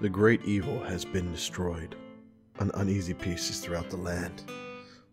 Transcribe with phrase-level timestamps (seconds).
[0.00, 1.96] The great evil has been destroyed,
[2.60, 4.44] on uneasy peace is throughout the land.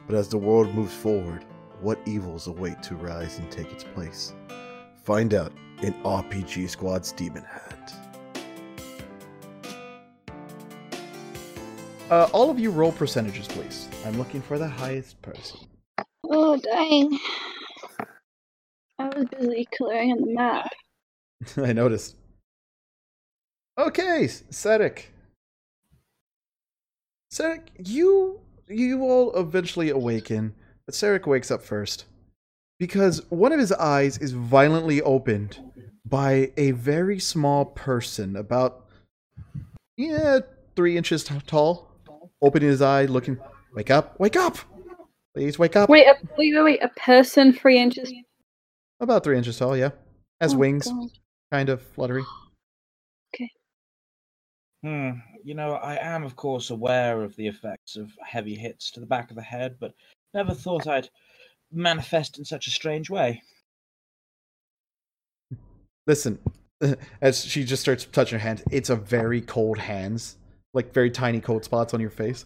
[0.05, 1.43] But as the world moves forward,
[1.81, 4.33] what evils await to rise and take its place?
[5.03, 5.51] Find out
[5.81, 7.93] in RPG Squad's Demon Hand.
[12.11, 13.89] Uh, all of you roll percentages, please.
[14.05, 15.61] I'm looking for the highest person.
[16.25, 17.17] Oh, dang.
[18.99, 20.69] I was busy clearing on the map.
[21.57, 22.17] I noticed.
[23.77, 25.11] Okay, Cedric.
[27.31, 30.53] Cedric, you you all eventually awaken,
[30.85, 32.05] but Cedric wakes up first
[32.79, 35.59] because one of his eyes is violently opened
[36.05, 38.85] by a very small person, about
[39.97, 40.39] yeah,
[40.75, 41.91] three inches t- tall,
[42.41, 43.37] opening his eye, looking.
[43.73, 44.17] Wake up!
[44.19, 44.57] Wake up!
[45.33, 45.89] Please wake up.
[45.89, 46.83] Wait, a, wait, wait, wait.
[46.83, 48.11] A person three inches.
[49.01, 49.89] About three inches tall, yeah.
[50.39, 51.09] Has Oh, wings, God.
[51.51, 52.23] kind of fluttery.
[54.85, 55.13] Hmm.
[55.43, 59.07] You know, I am, of course, aware of the effects of heavy hits to the
[59.07, 59.95] back of the head, but
[60.31, 61.09] never thought I'd
[61.71, 63.41] manifest in such a strange way.
[66.05, 66.37] Listen,
[67.21, 70.37] as she just starts touching her hands, it's a very cold hands,
[70.75, 72.45] like very tiny cold spots on your face.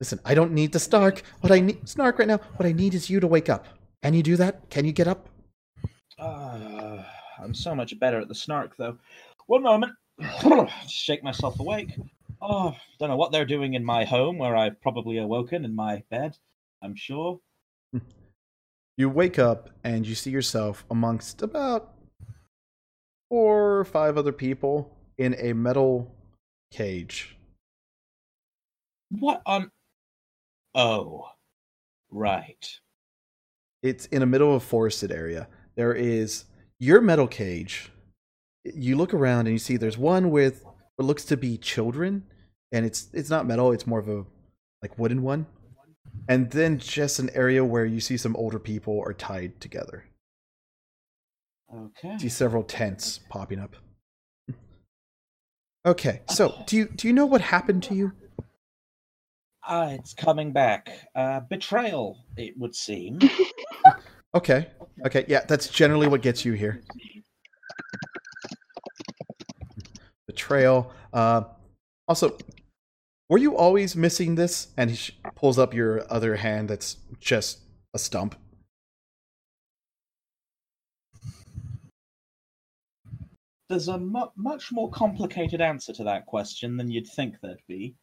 [0.00, 1.22] Listen, I don't need the snark.
[1.40, 2.40] What I need, snark right now.
[2.56, 3.64] What I need is you to wake up.
[4.02, 4.68] Can you do that?
[4.68, 5.30] Can you get up?
[6.18, 7.06] Ah,
[7.42, 8.98] I'm so much better at the snark, though.
[9.46, 9.94] One moment.
[10.88, 11.98] Shake myself awake.
[12.40, 16.02] Oh, don't know what they're doing in my home, where I've probably awoken in my
[16.10, 16.36] bed.
[16.82, 17.40] I'm sure.
[18.96, 21.94] You wake up and you see yourself amongst about
[23.28, 26.14] four or five other people in a metal
[26.70, 27.36] cage.
[29.10, 29.72] What on?
[30.76, 31.26] Oh,
[32.10, 32.78] right.
[33.82, 35.48] It's in the middle of a forested area.
[35.74, 36.44] There is
[36.78, 37.90] your metal cage.
[38.64, 40.64] You look around and you see there's one with
[40.96, 42.24] what looks to be children,
[42.72, 43.72] and it's it's not metal.
[43.72, 44.24] It's more of a
[44.82, 45.46] like wooden one.
[46.28, 50.04] And then just an area where you see some older people are tied together.
[51.74, 52.16] Okay.
[52.18, 53.76] see several tents popping up.
[55.86, 58.12] Okay, so do you do you know what happened to you?
[59.68, 60.88] Ah, it's coming back.
[61.14, 63.18] Uh, betrayal, it would seem.
[64.34, 64.66] Okay,
[65.06, 66.82] okay, yeah, that's generally what gets you here.
[70.34, 70.92] Betrayal.
[71.12, 71.44] Uh,
[72.08, 72.36] also,
[73.28, 74.68] were you always missing this?
[74.76, 77.60] And he sh- pulls up your other hand that's just
[77.94, 78.34] a stump.
[83.68, 87.94] There's a mu- much more complicated answer to that question than you'd think there'd be.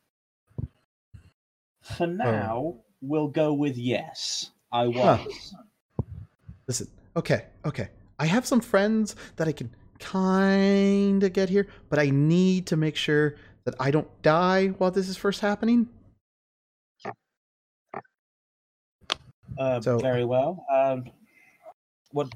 [1.81, 4.51] For now, we'll go with yes.
[4.71, 5.19] I Huh.
[5.25, 5.55] was.
[6.67, 7.89] Listen, okay, okay.
[8.17, 9.69] I have some friends that I can
[10.01, 14.91] kind of get here, but I need to make sure that I don't die while
[14.91, 15.87] this is first happening.
[19.57, 20.65] Uh, So- very well.
[20.71, 21.05] Um,
[22.11, 22.27] what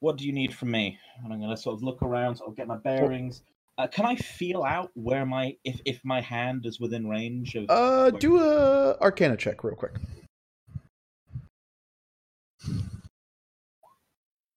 [0.00, 0.98] What do you need from me?
[1.22, 3.44] And I'm going to sort of look around, sort of get my bearings.
[3.78, 7.66] Uh, can I feel out where my if if my hand is within range of?
[7.70, 9.92] Uh, do a Arcana check real quick.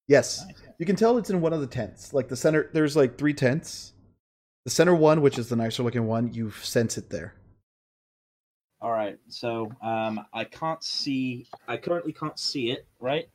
[0.08, 0.46] Yes,
[0.78, 2.14] you can tell it's in one of the tents.
[2.14, 3.94] Like the center, there's like three tents.
[4.66, 7.36] The center one, which is the nicer looking one, you sense it there.
[8.82, 9.18] All right.
[9.30, 11.48] So um, I can't see.
[11.68, 12.86] I currently can't see it.
[13.00, 13.30] Right.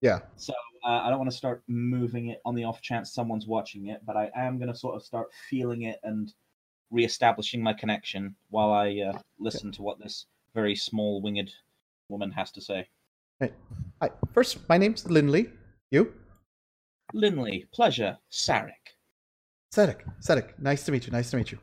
[0.00, 0.20] Yeah.
[0.36, 3.88] So uh, I don't want to start moving it on the off chance someone's watching
[3.88, 6.32] it, but I am going to sort of start feeling it and
[6.90, 11.52] reestablishing my connection while I uh, listen to what this very small winged
[12.08, 12.88] woman has to say.
[13.38, 13.52] Hey.
[14.02, 14.10] Hi.
[14.32, 15.50] First, my name's Lindley.
[15.90, 16.12] You?
[17.12, 18.72] Linley, pleasure, Sarek.
[19.74, 20.00] Sedek.
[20.20, 20.58] Sedek.
[20.58, 21.12] Nice to meet you.
[21.12, 21.58] Nice to meet you.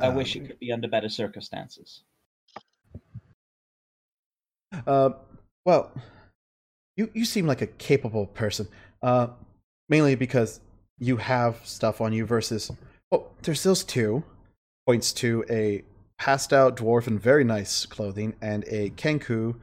[0.00, 2.02] I Um, wish it could be under better circumstances.
[4.86, 5.10] Uh,
[5.66, 5.92] well,
[6.96, 8.68] you you seem like a capable person.
[9.02, 9.28] Uh,
[9.88, 10.60] mainly because
[10.98, 12.70] you have stuff on you versus
[13.10, 14.24] oh, there's those two.
[14.86, 15.84] Points to a
[16.18, 19.54] passed out dwarf in very nice clothing and a kenku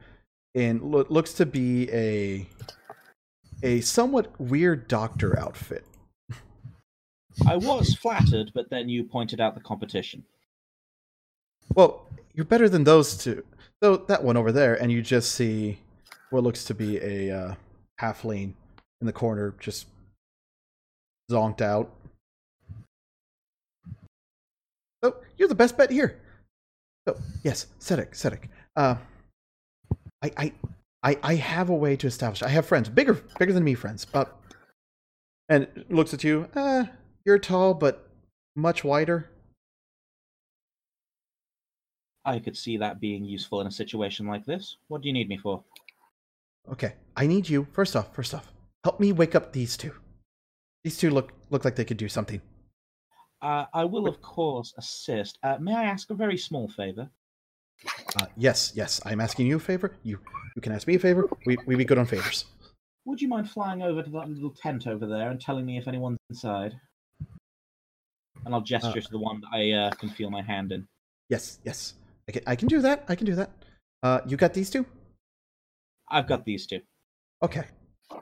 [0.54, 2.46] in lo- looks to be a
[3.62, 5.84] a somewhat weird doctor outfit.
[7.46, 10.24] I was flattered, but then you pointed out the competition.
[11.74, 13.44] Well, you're better than those two.
[13.80, 15.78] Though that one over there, and you just see
[16.30, 17.54] what looks to be a uh,
[18.00, 18.54] halfling
[19.00, 19.86] in the corner, just
[21.30, 21.90] zonked out.
[25.02, 26.18] Oh, you're the best bet here.
[27.06, 28.48] Oh, yes, Sedek, Sedek.
[28.76, 28.96] Uh,
[30.22, 30.52] I, I,
[31.02, 32.42] I, I have a way to establish.
[32.42, 34.04] I have friends, bigger, bigger than me, friends.
[34.04, 34.36] But
[35.48, 36.48] and looks at you.
[36.54, 36.84] Uh,
[37.24, 38.08] you're tall, but
[38.54, 39.30] much wider.
[42.24, 44.76] I could see that being useful in a situation like this.
[44.88, 45.64] What do you need me for?
[46.70, 47.66] Okay, I need you.
[47.72, 48.52] First off, first off,
[48.84, 49.92] help me wake up these two.
[50.84, 52.40] These two look look like they could do something.
[53.42, 55.38] Uh, I will, of course, assist.
[55.42, 57.10] Uh, may I ask a very small favor?
[58.16, 59.96] Uh, yes, yes, I'm asking you a favor.
[60.02, 60.18] You
[60.56, 61.28] you can ask me a favor.
[61.46, 62.46] We we be good on favors.
[63.06, 65.88] Would you mind flying over to that little tent over there and telling me if
[65.88, 66.74] anyone's inside?
[68.44, 70.86] And I'll gesture Uh, to the one that I uh, can feel my hand in.
[71.28, 71.94] Yes, yes,
[72.28, 73.04] I can I can do that.
[73.08, 73.50] I can do that.
[74.02, 74.84] Uh, you got these two?
[76.08, 76.80] I've got these two.
[77.42, 77.64] Okay.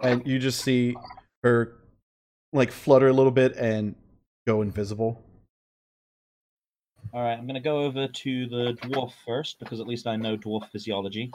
[0.03, 0.97] And you just see
[1.43, 1.79] her
[2.53, 3.95] like flutter a little bit and
[4.47, 5.23] go invisible.
[7.15, 10.17] All right, I'm going to go over to the dwarf first because at least I
[10.17, 11.33] know dwarf physiology.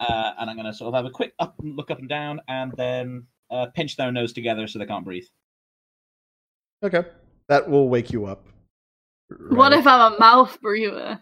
[0.00, 2.40] Uh, and I'm going to sort of have a quick up, look up and down,
[2.48, 5.26] and then uh, pinch their nose together so they can't breathe.
[6.82, 7.04] Okay.
[7.48, 8.46] That will wake you up.
[9.50, 11.20] What if I'm a mouth breather?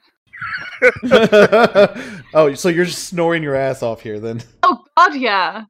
[0.82, 4.42] if Oh, so you're just snoring your ass off here then.
[4.62, 5.64] Oh god, yeah.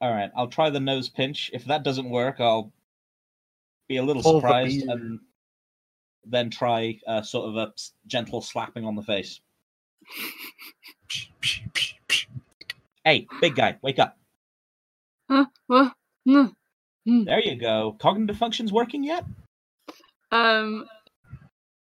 [0.00, 1.50] All right, I'll try the nose pinch.
[1.54, 2.72] If that doesn't work, I'll
[3.88, 5.18] be a little Pull surprised and
[6.26, 7.72] then try uh, sort of a
[8.06, 9.40] gentle slapping on the face.
[13.04, 14.16] Hey, big guy, wake up.
[15.30, 15.46] Huh?
[15.66, 15.92] What?
[16.26, 16.52] No.
[17.06, 17.96] There you go.
[18.00, 19.24] Cognitive functions working yet?
[20.32, 20.86] Um,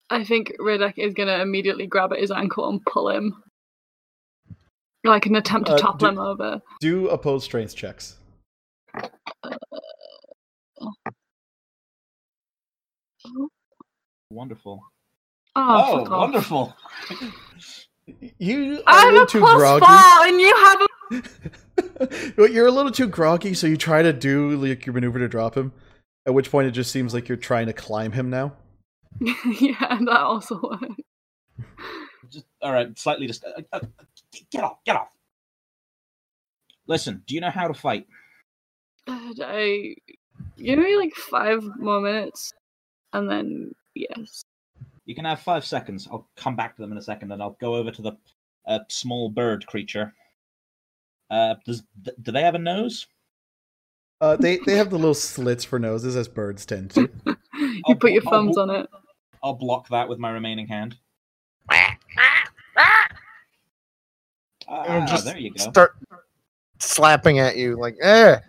[0.10, 3.44] I think Riddick is gonna immediately grab at his ankle and pull him,
[5.04, 6.62] like an attempt to Uh, topple do- him over.
[6.80, 8.18] Do opposed strength checks.
[14.32, 14.82] Wonderful.
[15.56, 16.74] Oh, Oh, wonderful.
[18.40, 19.86] You are I a have little a too plus groggy.
[19.86, 20.88] four, and you have a.
[22.36, 25.28] But you're a little too groggy, so you try to do like your maneuver to
[25.28, 25.72] drop him.
[26.26, 28.54] At which point it just seems like you're trying to climb him now.
[29.20, 30.96] yeah, that also works.
[32.30, 33.80] Just, all right, slightly just uh, uh,
[34.52, 35.10] get off, get off.
[36.88, 38.08] Listen, do you know how to fight?
[39.08, 39.96] Uh, I
[40.58, 42.54] give me like five more minutes,
[43.14, 44.44] and then yes.
[45.06, 46.08] You can have five seconds.
[46.12, 48.12] I'll come back to them in a second, and I'll go over to the
[48.68, 50.14] uh, small bird creature.
[51.30, 53.08] Uh, does th- do they have a nose?
[54.20, 57.10] Uh, they they have the little slits for noses as birds tend to.
[57.26, 58.90] you I'll put your blo- I'll thumbs blo- on it.
[59.44, 60.98] I'll block that with my remaining hand.
[64.68, 65.70] And Ah, just there you go.
[65.72, 65.96] Start
[66.80, 68.40] slapping at you like, eh.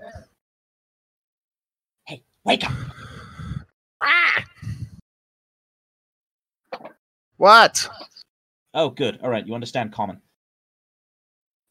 [2.06, 2.72] Hey, wake up!
[7.42, 7.88] What?
[8.72, 9.18] Oh, good.
[9.20, 10.20] All right, you understand common.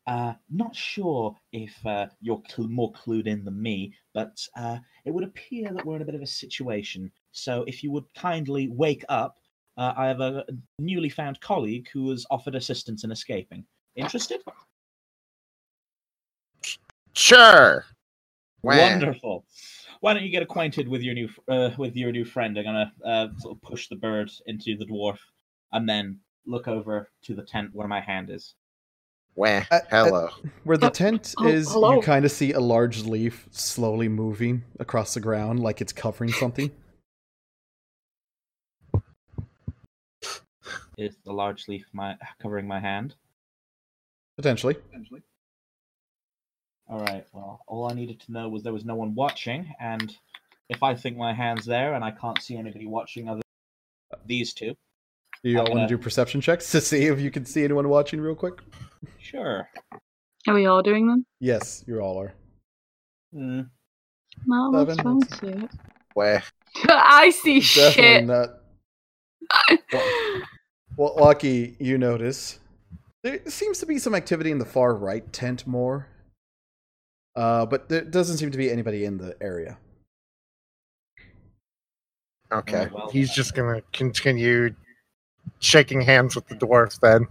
[0.05, 5.11] Uh, not sure if uh, you're cl- more clued in than me, but uh, it
[5.11, 7.09] would appear that we're in a bit of a situation.
[7.31, 9.37] So, if you would kindly wake up,
[9.77, 10.43] uh, I have a
[10.79, 13.63] newly found colleague who has offered assistance in escaping.
[13.95, 14.41] Interested?
[17.13, 17.85] Sure.
[18.61, 18.75] Wah.
[18.75, 19.45] Wonderful.
[20.01, 22.57] Why don't you get acquainted with your new uh, with your new friend?
[22.57, 25.19] I'm gonna uh, sort of push the bird into the dwarf,
[25.71, 28.55] and then look over to the tent where my hand is.
[29.35, 29.63] Wah.
[29.71, 30.29] Uh, uh, Hello.
[30.63, 35.13] Where the tent oh, is, you kind of see a large leaf slowly moving across
[35.13, 36.71] the ground, like it's covering something.
[40.97, 43.15] Is the large leaf my covering my hand?
[44.35, 44.75] Potentially.
[44.75, 45.21] Potentially.
[46.87, 47.25] All right.
[47.31, 50.15] Well, all I needed to know was there was no one watching, and
[50.69, 53.41] if I think my hand's there and I can't see anybody watching other
[54.25, 54.75] these two, Do
[55.43, 58.21] you all want gonna- do perception checks to see if you can see anyone watching
[58.21, 58.59] real quick?
[59.19, 59.67] sure.
[60.47, 61.25] Are we all doing them?
[61.39, 62.33] Yes, you all are.
[63.33, 63.61] Hmm.
[64.45, 65.69] No, Seven, go let's see it.
[66.15, 66.39] Wah.
[66.89, 68.25] I see Definitely shit.
[68.25, 68.49] not.
[70.97, 72.59] Well, Lucky, you notice
[73.23, 76.07] there seems to be some activity in the far right tent more,
[77.37, 79.77] uh, but there doesn't seem to be anybody in the area.
[82.51, 82.87] Okay.
[82.91, 83.09] Oh, well.
[83.09, 84.75] He's just gonna continue
[85.59, 87.27] shaking hands with the dwarf then.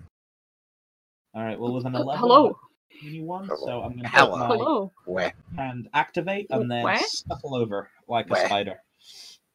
[1.35, 1.59] All right.
[1.59, 2.59] Well, with an eleven, Hello.
[3.03, 3.45] you one.
[3.47, 3.67] Hello.
[3.67, 4.31] So I'm gonna Hello.
[4.31, 4.93] put my Hello.
[5.07, 5.31] Wah.
[5.57, 7.01] hand activate and then What?
[7.09, 8.81] scuttle over like a spider.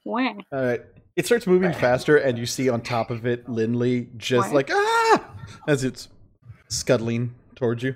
[0.05, 0.33] Wah.
[0.51, 0.81] All right,
[1.15, 4.55] it starts moving faster, and you see on top of it Lindley just What?
[4.55, 5.31] like ah
[5.67, 6.09] as it's
[6.69, 7.95] scuttling towards you.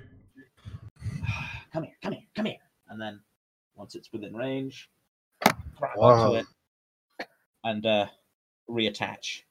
[1.72, 2.56] come here, come here, come here.
[2.88, 3.20] And then
[3.76, 4.90] once it's within range,
[5.76, 6.08] grab Whoa.
[6.08, 6.46] onto it
[7.64, 8.06] and uh,
[8.68, 9.42] reattach.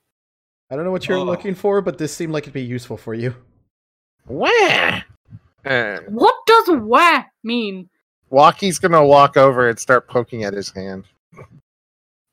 [0.72, 1.24] I don't know what you're Oh.
[1.24, 3.36] looking for, but this seemed like it'd be useful for you.
[4.28, 5.02] Wah.
[5.66, 7.90] And What does wah mean?
[8.32, 11.06] Walkie's gonna walk over and start poking at his hand.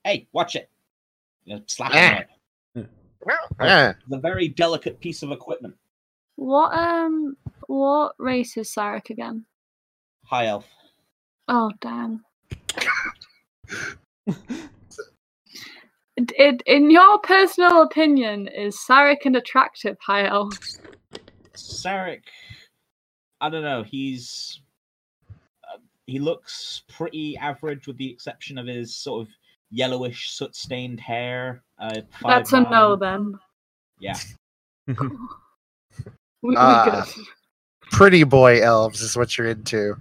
[0.04, 0.70] Hey, watch it!
[1.44, 2.24] You know, slap Ah.
[2.74, 2.88] him.
[3.60, 5.74] Eh, The very delicate piece of equipment.
[6.36, 9.44] What um what race is Sarek again?
[10.24, 10.66] High elf.
[11.48, 12.24] Oh damn.
[16.16, 20.58] It, it, in your personal opinion, is Sarek an attractive high elf?
[21.54, 22.22] Sarek,
[23.40, 23.82] I don't know.
[23.82, 24.60] He's
[25.30, 29.32] uh, he looks pretty average, with the exception of his sort of
[29.70, 31.62] yellowish, soot-stained hair.
[31.78, 33.38] Uh, That's a no then.
[33.98, 34.16] Yeah.
[36.42, 37.04] We, we Ah.
[37.90, 39.96] pretty boy elves is what you're into.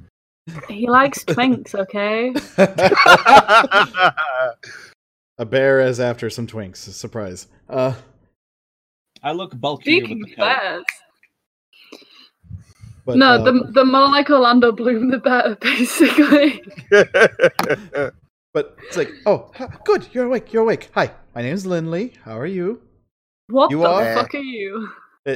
[0.68, 2.34] He likes twinks, okay?
[5.38, 6.78] A bear is after some twinks.
[6.78, 7.48] Surprise.
[7.70, 7.94] Uh,
[9.22, 10.84] I look bulkier with Speaking the bears.
[13.06, 16.62] but, no, uh, the the more like Orlando Bloom, the better, basically.
[18.54, 19.52] but it's like, oh,
[19.84, 20.90] good, you're awake, you're awake.
[20.94, 22.14] Hi, my name's Lindley.
[22.24, 22.82] How are you?
[23.48, 24.16] What You the are?
[24.16, 24.90] fuck are you?
[25.26, 25.36] Uh,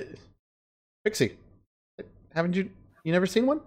[1.04, 1.36] Pixie,
[2.34, 2.70] haven't you?
[3.04, 3.62] You never seen one?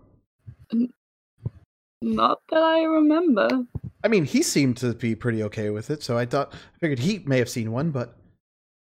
[2.01, 3.49] Not that I remember.
[4.05, 6.99] I mean, he seemed to be pretty okay with it, so I thought, I figured
[6.99, 8.17] he may have seen one, but,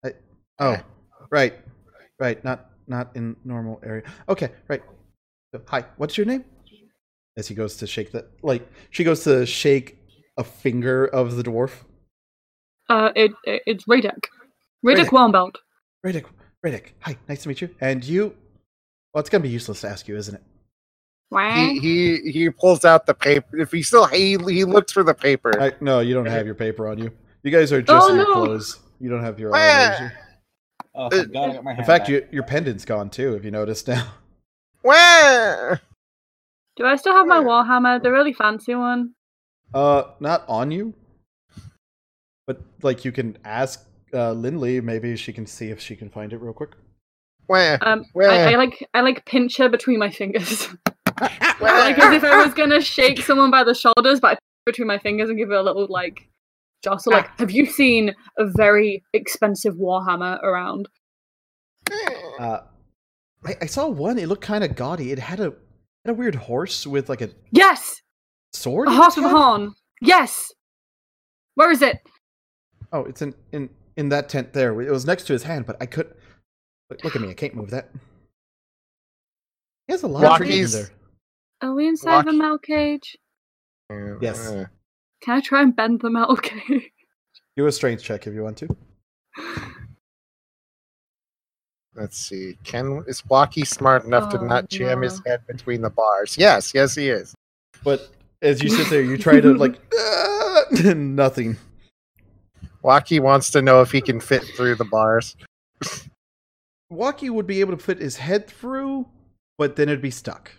[0.03, 0.13] I,
[0.59, 0.77] oh,
[1.29, 1.53] right,
[2.19, 4.03] right, not not in normal area.
[4.27, 4.81] Okay, right.
[5.53, 6.43] So, hi, what's your name?
[7.37, 9.97] As he goes to shake the like, she goes to shake
[10.37, 11.71] a finger of the dwarf.
[12.89, 14.25] Uh, it, it it's Radek.
[14.85, 15.09] Radek Radek.
[15.09, 15.55] Wormbelt.
[16.05, 16.25] Riddick,
[16.65, 17.69] Riddick, hi, nice to meet you.
[17.79, 18.35] And you?
[19.13, 20.41] Well, it's gonna be useless to ask you, isn't it?
[21.53, 23.57] He, he he pulls out the paper.
[23.57, 25.59] If he still he he looks for the paper.
[25.61, 27.11] I, no, you don't have your paper on you.
[27.43, 28.33] You guys are just Oh, in your no.
[28.33, 28.79] clothes.
[28.99, 29.51] You don't have your.
[29.51, 30.09] Wah!
[30.93, 32.09] Oh, thank God I got my In fact, back.
[32.09, 33.33] your your pendant's gone too.
[33.35, 34.11] If you notice now.
[34.81, 35.79] Where?
[36.75, 38.01] Do I still have my Warhammer?
[38.01, 39.11] The really fancy one?
[39.73, 40.93] Uh, not on you.
[42.47, 44.81] But like, you can ask uh, Lindley.
[44.81, 46.71] Maybe she can see if she can find it real quick.
[47.47, 47.77] Wah!
[47.81, 48.29] Um, Where?
[48.31, 50.67] I, I like I like pinch her between my fingers.
[51.61, 54.71] like as if I was gonna shake someone by the shoulders, but I pinch her
[54.71, 56.27] between my fingers and give it a little like
[56.83, 57.13] jostle.
[57.13, 60.87] Like, have you seen a very expensive Warhammer around?
[62.39, 62.59] Uh,
[63.45, 64.17] I, I saw one.
[64.17, 65.11] It looked kind of gaudy.
[65.11, 65.53] It had a
[66.05, 68.01] had a weird horse with like a Yes,
[68.53, 68.87] sword.
[68.87, 69.73] a horse with a horn.
[70.01, 70.51] Yes.
[71.55, 71.97] Where is it?
[72.93, 74.79] Oh, it's in in in that tent there.
[74.81, 76.13] It was next to his hand, but I could.
[76.89, 77.29] Look, look at me.
[77.29, 77.89] I can't move that.
[79.87, 80.75] He has a lot of trees Rockies.
[80.75, 80.91] in there.
[81.61, 82.37] Are we inside the Lucky.
[82.37, 83.17] metal cage?
[84.21, 84.47] Yes.
[84.47, 84.65] Uh,
[85.21, 86.91] Can I try and bend the metal cage?
[87.57, 88.67] Do a strength check if you want to.
[91.95, 92.57] Let's see.
[92.63, 96.37] Can is Blocky smart enough to Oh, not jam his head between the bars?
[96.37, 97.35] Yes, yes, he is.
[97.83, 98.09] But
[98.41, 99.77] as you sit there, you try to like
[100.95, 101.57] nothing.
[102.81, 105.35] Blocky wants to know if he can fit through the bars.
[106.89, 109.05] Walkie would be able to fit his head through,
[109.57, 110.51] but then it'd be stuck.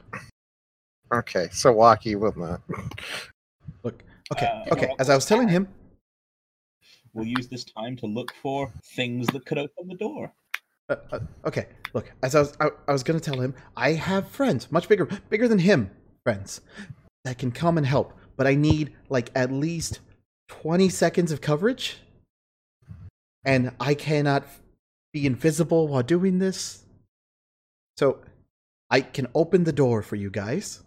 [1.12, 2.62] Okay, so Blocky will not.
[3.83, 4.02] Look,
[4.33, 4.88] okay, Uh, okay.
[4.99, 5.69] As I was telling him,
[7.14, 10.33] We'll use this time to look for things that could open the door.
[10.88, 11.66] uh, uh, okay.
[11.92, 15.04] Look, as I was, I, I was gonna tell him, I have friends, much bigger,
[15.28, 15.90] bigger than him,
[16.25, 16.62] friends
[17.25, 18.14] that can come and help.
[18.38, 20.00] But I need like at least
[20.49, 21.99] twenty seconds of coverage,
[23.45, 24.47] and I cannot
[25.12, 26.85] be invisible while doing this.
[27.99, 28.21] So,
[28.88, 30.83] I can open the door for you guys.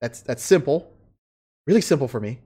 [0.00, 0.90] That's that's simple,
[1.66, 2.38] really simple for me.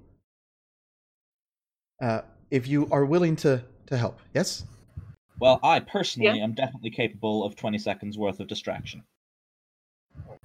[2.02, 4.64] Uh, if you are willing to to help, yes.
[5.38, 6.44] Well, I personally Yeah.
[6.44, 9.02] am definitely capable of 20 seconds worth of distraction.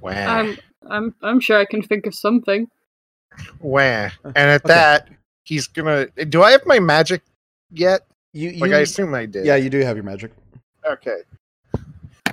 [0.01, 0.11] Wah.
[0.11, 0.57] I'm
[0.89, 2.67] I'm I'm sure I can think of something.
[3.59, 4.09] Wah.
[4.23, 4.73] And at Okay.
[4.73, 5.09] that,
[5.45, 6.07] he's gonna.
[6.07, 7.21] Do I have my magic
[7.71, 8.01] yet?
[8.33, 9.45] You, you Like I assume I did.
[9.45, 10.31] yeah, you do have your magic.
[10.85, 11.21] Okay.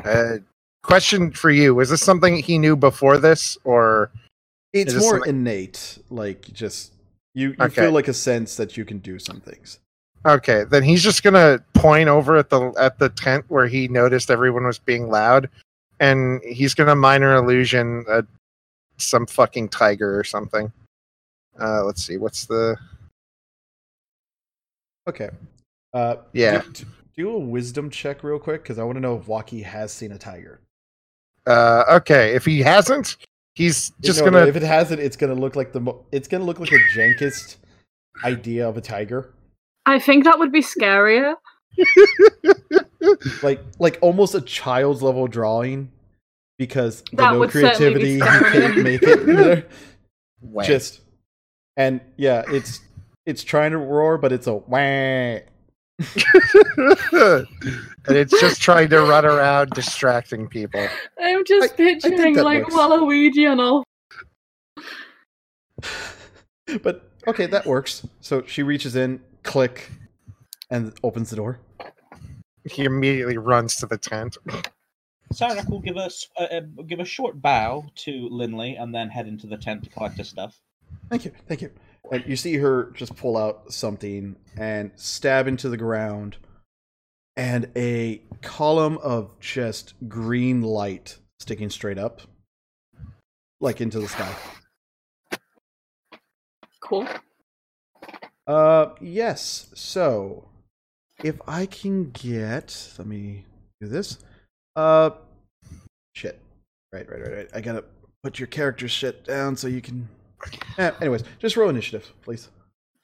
[0.05, 0.39] Uh,
[0.83, 4.11] question for you: Was this something he knew before this, or
[4.81, 6.93] It's this more innate, like just
[7.35, 7.51] you.
[7.51, 7.83] You Okay.
[7.83, 9.79] feel like a sense that you can do some things.
[10.25, 10.65] okay?
[10.65, 14.65] Then he's just gonna point over at the at the tent where he noticed everyone
[14.65, 15.49] was being loud,
[16.01, 18.23] and he's gonna minor illusion uh,
[18.99, 20.73] some fucking tiger or something.
[21.61, 22.77] Uh, let's see, what's the
[25.09, 25.31] Okay.
[25.95, 26.63] Uh, yeah?
[26.73, 26.85] Do,
[27.17, 30.13] do a wisdom check real quick because I want to know if Waki has seen
[30.13, 30.61] a tiger.
[31.47, 33.17] Uh, okay, if he hasn't,
[33.57, 35.81] he's just No, no, gonna if it hasn't, it's gonna look like the.
[35.81, 37.57] Mo- it's gonna look like the jankest
[38.25, 39.35] idea of a tiger.
[39.87, 41.35] I think that would be scarier.
[43.43, 45.91] like like almost a child's level drawing
[46.59, 49.67] because the That no would be creativity you can't make it there.
[50.65, 51.01] Just
[51.77, 52.81] and yeah it's
[53.27, 55.39] it's trying to roar, but it's a wah.
[56.77, 57.47] and
[58.09, 60.87] it's just trying to run around distracting people.
[61.21, 62.75] I'm just I- I picturing that like works.
[62.75, 63.83] Waluigi and all.
[66.83, 68.07] but okay, that works.
[68.21, 69.91] So she reaches in, click,
[70.71, 71.61] and opens the door.
[72.65, 74.37] He immediately runs to the tent.
[75.33, 79.27] Sarek will give us uh, uh, give a short bow to Linley and then head
[79.27, 80.61] into the tent to collect his stuff.
[81.11, 81.71] Thank you, thank you.
[82.11, 86.37] And you see her just pull out something and stab into the ground,
[87.37, 92.23] and a column of just green light sticking straight up,
[93.61, 94.35] like into the sky.
[96.81, 97.09] Cool.
[98.47, 99.69] Uh, yes.
[99.75, 100.49] So,
[101.25, 103.45] if I can get, let me
[103.81, 104.19] do this.
[104.77, 105.11] Uh,
[106.15, 106.41] shit.
[106.93, 107.49] Right, right, right, right.
[107.53, 107.85] I gotta
[108.23, 110.09] put your character shit down so you can.
[110.79, 112.49] Eh, anyways, just roll initiative, please.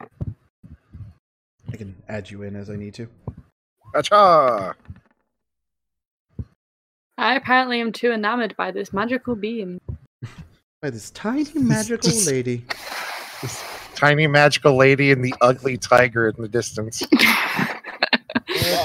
[0.01, 3.09] I can add you in as I need to.
[3.95, 4.75] Acha!
[7.19, 9.81] I apparently am too enamored by this magical beam.
[10.83, 12.65] By this tiny magical Just- lady.
[13.41, 13.63] This
[13.95, 17.07] tiny magical lady and the ugly tiger in the distance.
[17.17, 17.79] God,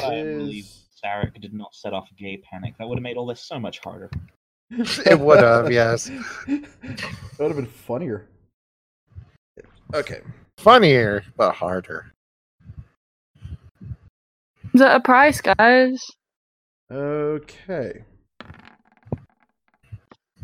[0.03, 2.75] I believe is- Sarek did not set off a gay panic.
[2.77, 4.11] That would have made all this so much harder.
[4.69, 6.05] It would have, yes.
[6.45, 6.67] that
[7.39, 8.27] would have been funnier.
[9.93, 10.21] Okay.
[10.57, 12.11] Funnier, but harder.
[14.73, 16.03] Is that a price, guys?
[16.91, 18.03] Okay.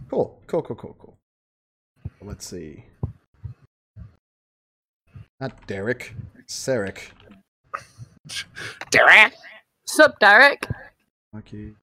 [0.10, 0.40] Cool.
[0.48, 1.18] Cool, cool, cool, cool.
[2.22, 2.86] Let's see.
[5.40, 6.16] Not Derek.
[6.48, 7.12] Sarek.
[8.92, 9.34] Derek!
[9.86, 10.68] Sup, Derek?
[11.38, 11.74] Okay.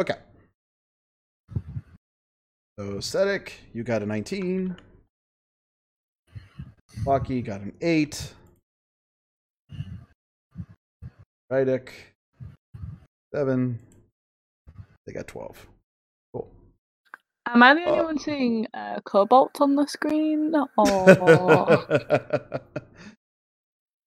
[0.00, 0.14] Okay.
[2.78, 4.76] So Sedek, you got a 19.
[7.06, 8.32] Lucky got an 8.
[11.50, 11.88] Rydek,
[13.34, 13.78] 7.
[15.06, 15.66] They got 12.
[16.34, 16.50] Cool.
[17.46, 18.04] Am I the only Oh.
[18.04, 20.52] one seeing uh, Cobalt on the screen?
[20.78, 21.86] Oh,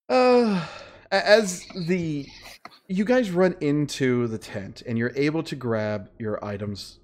[0.10, 0.68] uh,
[1.12, 2.28] as the
[2.88, 7.00] you guys run into the tent and you're able to grab your items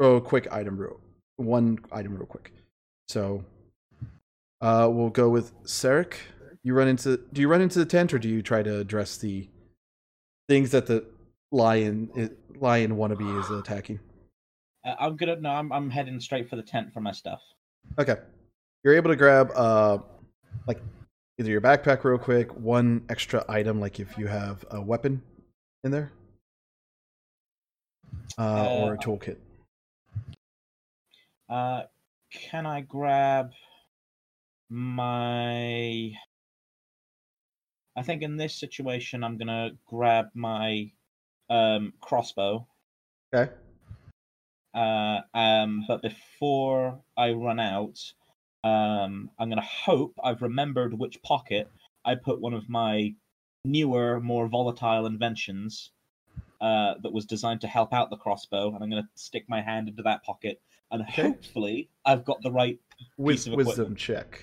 [0.00, 1.00] oh quick item real
[1.36, 2.52] one item real quick
[3.08, 3.44] so
[4.60, 6.14] uh we'll go with Sarek.
[6.62, 9.16] you run into do you run into the tent or do you try to address
[9.18, 9.48] the
[10.48, 11.04] things that the
[11.52, 12.10] lion
[12.58, 14.00] lion wannabe is attacking
[14.84, 17.40] Uh, I'm gonna no, I'm I'm heading straight for the tent for my stuff.
[17.98, 18.16] Okay.
[18.84, 19.98] You're able to grab uh
[20.66, 20.80] like
[21.38, 25.22] either your backpack real quick, one extra item like if you have a weapon
[25.84, 26.12] in there.
[28.38, 29.38] Uh, or a Uh, toolkit.
[31.48, 31.82] Uh,
[32.30, 33.52] can I grab
[34.68, 36.12] my?
[37.98, 40.90] I think in this situation, I'm gonna grab my
[41.48, 42.66] um, crossbow.
[43.32, 43.52] Okay.
[44.74, 47.98] Uh, um, but before I run out,
[48.66, 51.70] um, I'm gonna hope I've remembered which pocket
[52.04, 53.14] I put one of my
[53.64, 55.90] newer, more volatile inventions
[56.60, 59.88] uh, that was designed to help out the crossbow, and I'm gonna stick my hand
[59.88, 61.22] into that pocket, and Okay.
[61.22, 62.78] hopefully I've got the right
[63.18, 63.78] With piece of equipment.
[63.78, 64.40] wisdom check.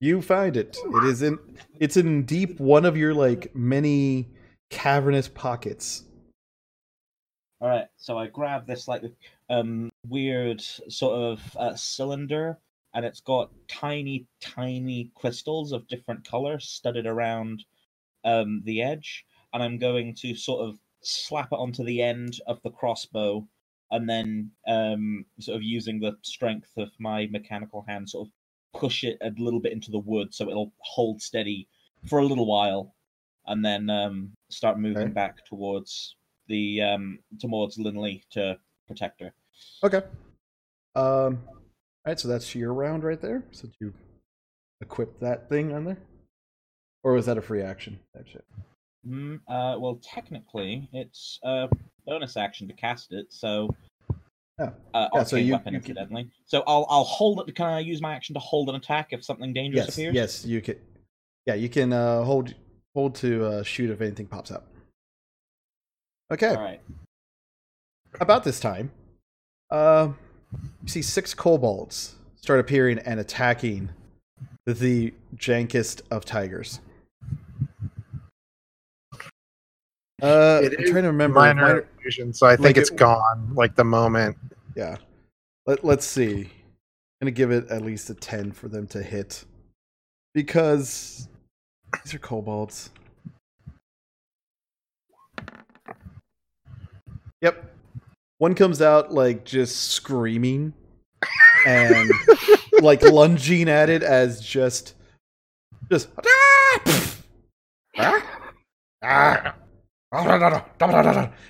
[0.00, 0.76] You find it.
[0.92, 1.38] It is in
[1.80, 4.28] it's in deep one of your like many
[4.70, 6.04] cavernous pockets.
[7.64, 9.02] All right, so I grab this like
[9.48, 12.60] um weird sort of uh, cylinder,
[12.92, 17.64] and it's got tiny, tiny crystals of different colors studded around
[18.24, 19.24] um the edge,
[19.54, 23.48] and I'm going to sort of slap it onto the end of the crossbow,
[23.90, 28.34] and then um sort of using the strength of my mechanical hand, sort of
[28.78, 31.66] push it a little bit into the wood so it'll hold steady
[32.06, 32.94] for a little while,
[33.46, 35.14] and then um start moving Okay.
[35.14, 36.16] back towards
[36.48, 39.32] the um towards Linley to protect her.
[39.82, 40.02] Okay.
[40.94, 41.38] Um
[42.06, 43.42] all right, so that's your round right there.
[43.52, 43.94] So did you
[44.82, 45.98] equip that thing on there?
[47.02, 47.98] Or was that a free action?
[48.14, 48.44] That's it.
[49.06, 51.68] Mm, uh, well, technically, it's a
[52.06, 53.68] bonus action to cast it, so.
[54.58, 54.72] Oh.
[54.94, 56.30] Uh, Yeah, so you- weapon, you can- incidentally.
[56.46, 57.54] So I'll I'll hold it.
[57.54, 60.14] Can I use my action to hold an attack if something dangerous Yes, appears?
[60.14, 60.76] yes, you can.
[61.46, 62.54] Yeah, you can uh, hold
[62.94, 64.68] hold to uh, shoot if anything pops up.
[66.32, 66.80] Okay, All right.
[68.20, 68.90] about this time,
[69.70, 70.08] uh,
[70.82, 73.90] you see six kobolds start appearing and attacking
[74.66, 76.80] the jankest of tigers.
[80.22, 81.38] Uh, It I'm trying to remember.
[81.40, 83.54] minor, minor- illusion, so I think like it's it- gone.
[83.54, 84.36] Like the moment.
[84.74, 84.96] Yeah.
[85.66, 86.32] Let, let's see.
[86.32, 89.44] I'm going to give it at least a 10 for them to hit.
[90.34, 91.28] Because
[92.04, 92.90] these are kobolds.
[97.44, 97.62] Yep.
[98.38, 100.72] One comes out like just screaming
[101.66, 102.10] and
[102.80, 104.94] like lunging at it as just
[105.90, 106.08] just
[107.94, 108.14] Ah!
[109.02, 109.54] Ah!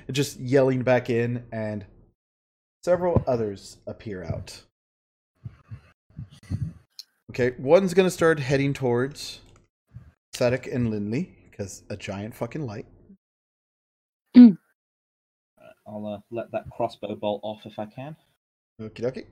[0.08, 1.84] and just yelling back in and
[2.82, 4.64] several others appear out.
[7.30, 9.38] Okay, one's gonna start heading towards
[10.34, 12.86] Sadek and Lindley because a giant fucking light.
[15.86, 18.16] I'll uh, let that crossbow bolt off if I can.
[18.80, 19.26] Okie dokie.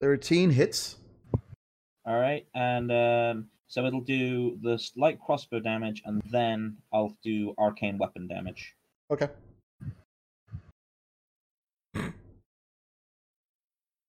[0.00, 0.96] Thirteen hits.
[2.06, 7.54] All right, and um, so it'll do the light crossbow damage, and then I'll do
[7.58, 8.74] arcane weapon damage.
[9.10, 9.28] Okay.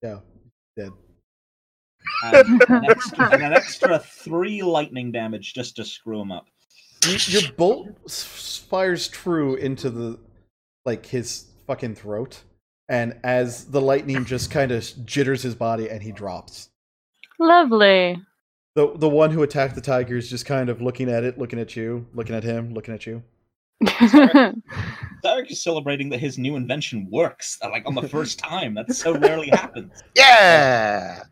[0.04, 0.18] Yeah,
[0.76, 0.90] dead.
[2.24, 6.48] And an, extra, and an extra three lightning damage just to screw him up.
[7.08, 10.20] You- Your bolt fires true into the
[10.86, 12.44] like his fucking throat,
[12.90, 16.70] and as the lightning just kind of jitters his body, and he drops.
[17.40, 18.20] Lovely.
[18.76, 21.60] The the one who attacked the tiger is just kind of looking at it, looking
[21.60, 23.24] at you, looking at him, looking at you.
[25.24, 28.76] Derek is celebrating that his new invention works, uh, like on the first time.
[28.76, 30.04] That so rarely happens.
[30.16, 31.24] Yeah.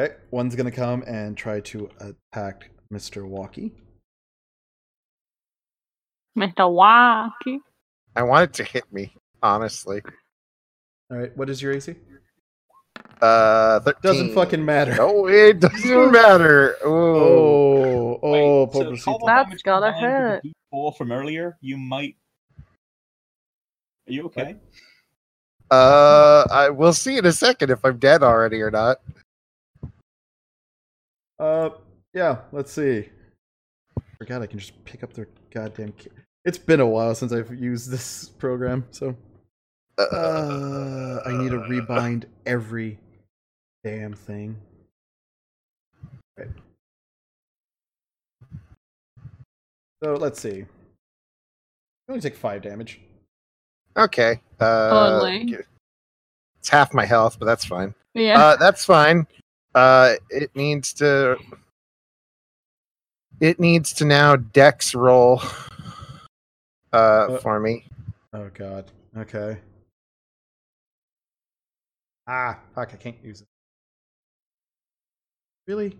[0.00, 3.72] Okay, one's gonna come and try to attack Mister Walkie.
[6.36, 6.68] Mr.
[6.68, 7.58] Wacky.
[8.16, 9.12] I want it to hit me.
[9.42, 10.02] Honestly.
[11.10, 11.96] All right, what is your AC?
[13.20, 14.00] Uh, 13.
[14.02, 14.94] Doesn't fucking matter.
[14.96, 16.76] No, it doesn't matter.
[16.84, 16.90] Oh.
[16.92, 18.30] Oh, oh,
[18.64, 19.04] Wait, so Pobrecito.
[19.04, 22.16] kobold That's damage gotta combined with D4 from earlier, you might.
[24.08, 24.56] Are you okay?
[25.70, 28.98] Uh, I will see in a second if I'm dead already or not.
[31.38, 31.70] Uh,
[32.12, 32.38] yeah.
[32.52, 33.08] Let's see.
[34.20, 35.92] Forgot I can just pick up their goddamn.
[35.92, 36.10] Ki-
[36.44, 39.16] it's been a while since I've used this program, so
[39.98, 42.98] uh, I need to rebind every
[43.82, 44.56] damn thing.
[46.38, 46.48] Right.
[50.02, 50.66] So let's see.
[52.08, 53.00] I only take five damage.
[53.96, 54.40] Okay.
[54.60, 55.56] Uh, Only.
[56.58, 57.94] It's half my health, but that's fine.
[58.12, 58.38] Yeah.
[58.38, 59.26] Uh, that's fine.
[59.74, 61.38] Uh, it needs to.
[63.40, 65.40] It needs to now dex roll.
[66.92, 67.84] Uh, Uh, for me.
[68.32, 68.90] Oh god.
[69.16, 69.58] Okay.
[72.26, 72.90] Ah, fuck!
[72.92, 73.46] I can't use it.
[75.66, 75.96] Really?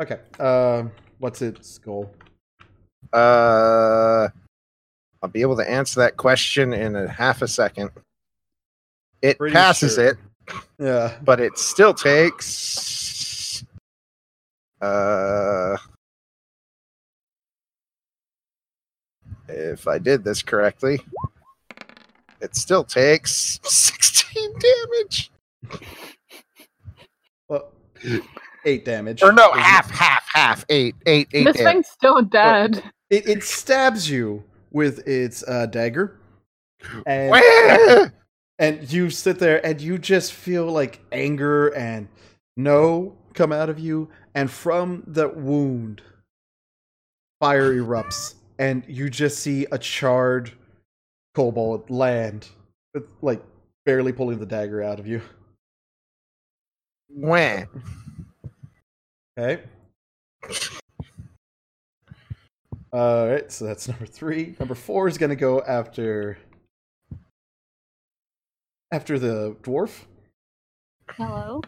[0.00, 0.18] Okay.
[0.40, 2.12] Um, what's its goal?
[3.12, 4.28] Uh,
[5.22, 7.90] I'll be able to answer that question in a half a second.
[9.20, 10.06] It Pretty passes sure.
[10.06, 10.16] it,
[10.78, 11.16] Yeah.
[11.22, 13.21] but it still takes.
[14.82, 15.76] Uh,
[19.48, 20.98] if I did this correctly,
[22.40, 25.30] it still takes 16 damage.
[27.48, 27.70] Well,
[28.64, 29.22] eight damage.
[29.22, 29.62] Or no, Isn't it?
[29.62, 30.64] half, half, half.
[30.68, 31.44] Eight, eight, eight.
[31.44, 31.72] this damage.
[31.72, 32.82] thing's still dead.
[33.10, 34.42] It, it stabs you
[34.72, 36.18] with its uh, dagger,
[37.06, 38.10] and
[38.58, 42.08] and you sit there and you just feel like anger and
[42.56, 46.02] no come out of you and from that wound
[47.40, 50.52] fire erupts and you just see a charred
[51.34, 52.48] kobold land
[52.94, 53.42] with like
[53.84, 55.20] barely pulling the dagger out of you
[57.08, 57.66] When?
[59.38, 59.62] okay
[62.92, 66.38] all right so that's number three number four is gonna go after
[68.92, 70.04] after the dwarf
[71.16, 71.60] Hello.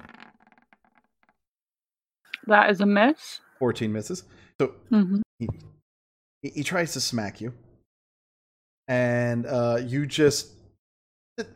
[2.46, 3.40] That is a miss.
[3.59, 4.24] 14 misses
[4.61, 5.48] so hmm he,
[6.42, 7.52] he tries to smack you
[8.88, 10.48] and uh you just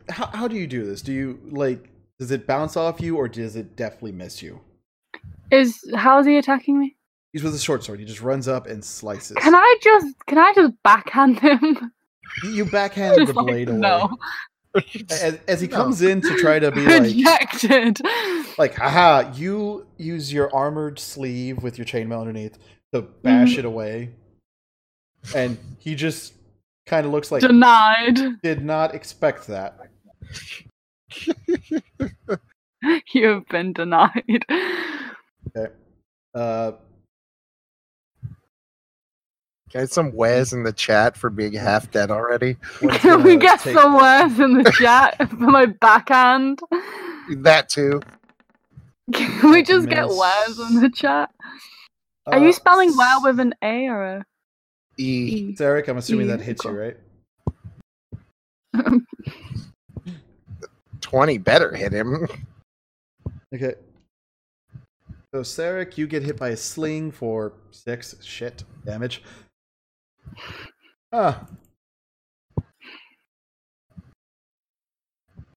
[0.09, 3.27] how, how do you do this do you like does it bounce off you or
[3.27, 4.59] does it definitely miss you
[5.51, 6.95] Is how is he attacking me?
[7.33, 10.37] he's with a short sword he just runs up and slices Can I just can
[10.37, 11.91] I just backhand him?
[12.43, 14.09] you, backhand the Just like, blade away No.
[15.09, 15.75] As, as he No.
[15.75, 17.99] comes in to try to be like Rejected.
[18.57, 22.57] like haha you use your armored sleeve with your chainmail underneath
[22.93, 23.59] to bash Mhm.
[23.59, 24.09] it away
[25.35, 26.33] and he just
[26.85, 28.19] kind of looks like Denied.
[28.43, 29.79] did not expect that
[33.13, 34.45] You have been denied.
[34.49, 35.73] Okay.
[36.33, 36.71] Uh,
[39.69, 42.57] Get some Wes in the chat for being half dead already.
[42.91, 46.59] Can we get take- some words in the chat for my backhand?
[47.37, 48.01] That too.
[49.13, 50.17] Can we just get Miss.
[50.17, 51.29] words in the chat?
[52.25, 54.25] Are uh, you spelling well with an A or a
[54.97, 55.03] E.
[55.03, 55.51] E?
[55.53, 56.97] Derek, I'm assuming that E, hits you, right?
[61.01, 62.27] Twenty better hit him.
[63.53, 63.73] Okay.
[65.33, 69.23] So, Sarek, you get hit by a sling for six shit damage.
[71.11, 71.45] Ah.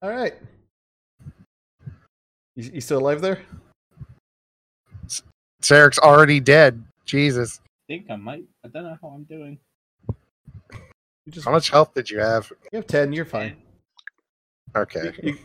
[0.03, 0.35] All right.
[2.57, 3.41] You, you still alive there?
[5.63, 6.83] Sarek's already dead.
[7.05, 7.61] Jesus.
[7.65, 8.45] I think I might.
[8.65, 9.59] I don't know how I'm doing.
[11.25, 12.51] You just How much health did you have?
[12.73, 13.13] you have ten.
[13.13, 13.57] You're fine.
[14.75, 15.13] Okay.
[15.23, 15.39] You, you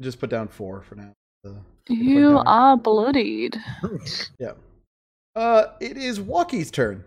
[0.00, 1.12] just put down four for now.
[1.46, 1.50] Uh,
[1.88, 2.46] You down.
[2.46, 3.58] are bloodied.
[4.38, 4.52] yeah.
[5.36, 7.04] Uh, it is Walkie's turn.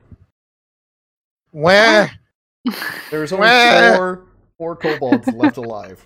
[3.12, 3.96] There's only Wah.
[3.96, 4.26] four
[4.58, 6.06] four kobolds left alive.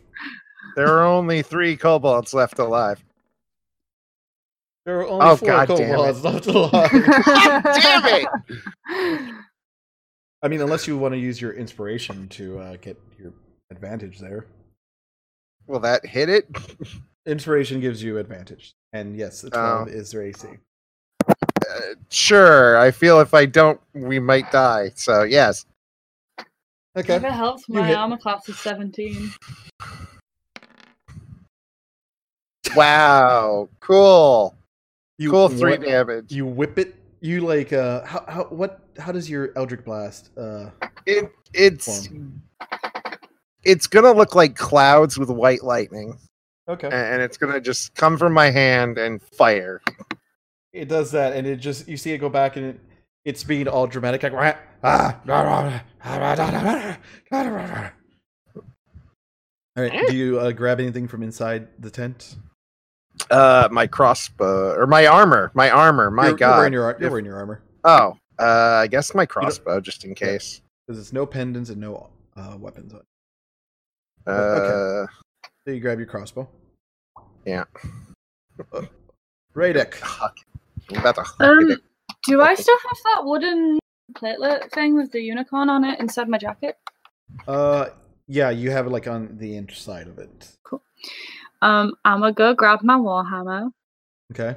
[0.75, 3.03] There are only three kobolds left alive.
[4.85, 6.91] There are only Oh, four God kobolds left alive.
[6.91, 8.27] Damn it!
[10.43, 13.33] I mean, unless you want to use your inspiration to uh, get your
[13.71, 14.45] advantage there.
[15.67, 16.47] Will that hit it?
[17.25, 19.91] Inspiration gives you advantage, and yes, the twelve Oh.
[19.91, 20.47] is their AC.
[21.77, 22.77] Uh, sure.
[22.77, 24.91] I feel if I don't, we might die.
[24.95, 25.65] So yes.
[26.97, 27.15] Okay.
[27.15, 27.95] If it helps, my hit.
[27.95, 29.31] armor class is 17.
[32.75, 33.69] Wow.
[33.79, 34.55] Cool.
[35.17, 35.49] You cool.
[35.49, 36.31] Three whip, damage.
[36.31, 36.95] You whip it.
[37.19, 40.69] You like uh how how what how does your Eldritch Blast uh
[41.07, 42.09] It it's
[43.63, 46.19] it's gonna look like clouds with white lightning,
[46.69, 49.81] okay and it's gonna just come from my hand and fire
[50.77, 52.79] it does that, and it just you see it go back, and it,
[53.25, 55.19] it's being all dramatic, like ah.
[59.77, 60.07] All right.
[60.07, 62.35] Do you uh, grab anything from inside the tent?
[63.29, 65.51] Uh, my crossbow or my armor.
[65.53, 66.09] My armor.
[66.09, 67.61] My you're, God, you're wearing, your, you're wearing your armor.
[67.83, 70.61] Oh, uh, I guess my crossbow, just in case.
[70.85, 73.01] Because it's no pendants and no uh, weapons on.
[74.25, 75.11] Uh, okay.
[75.65, 76.47] So you grab your crossbow.
[77.45, 77.65] Yeah.
[78.73, 78.83] Uh,
[79.55, 80.01] Radek
[80.89, 80.97] huck.
[80.97, 81.77] I'm about to huck Um,
[82.25, 83.79] do I still have that wooden
[84.13, 86.75] platelet thing with the unicorn on it inside my jacket?
[87.47, 87.87] uh
[88.27, 90.81] yeah you have it like on the inside of it Cool.
[91.61, 93.69] Um, I'm gonna go grab my warhammer
[94.31, 94.55] okay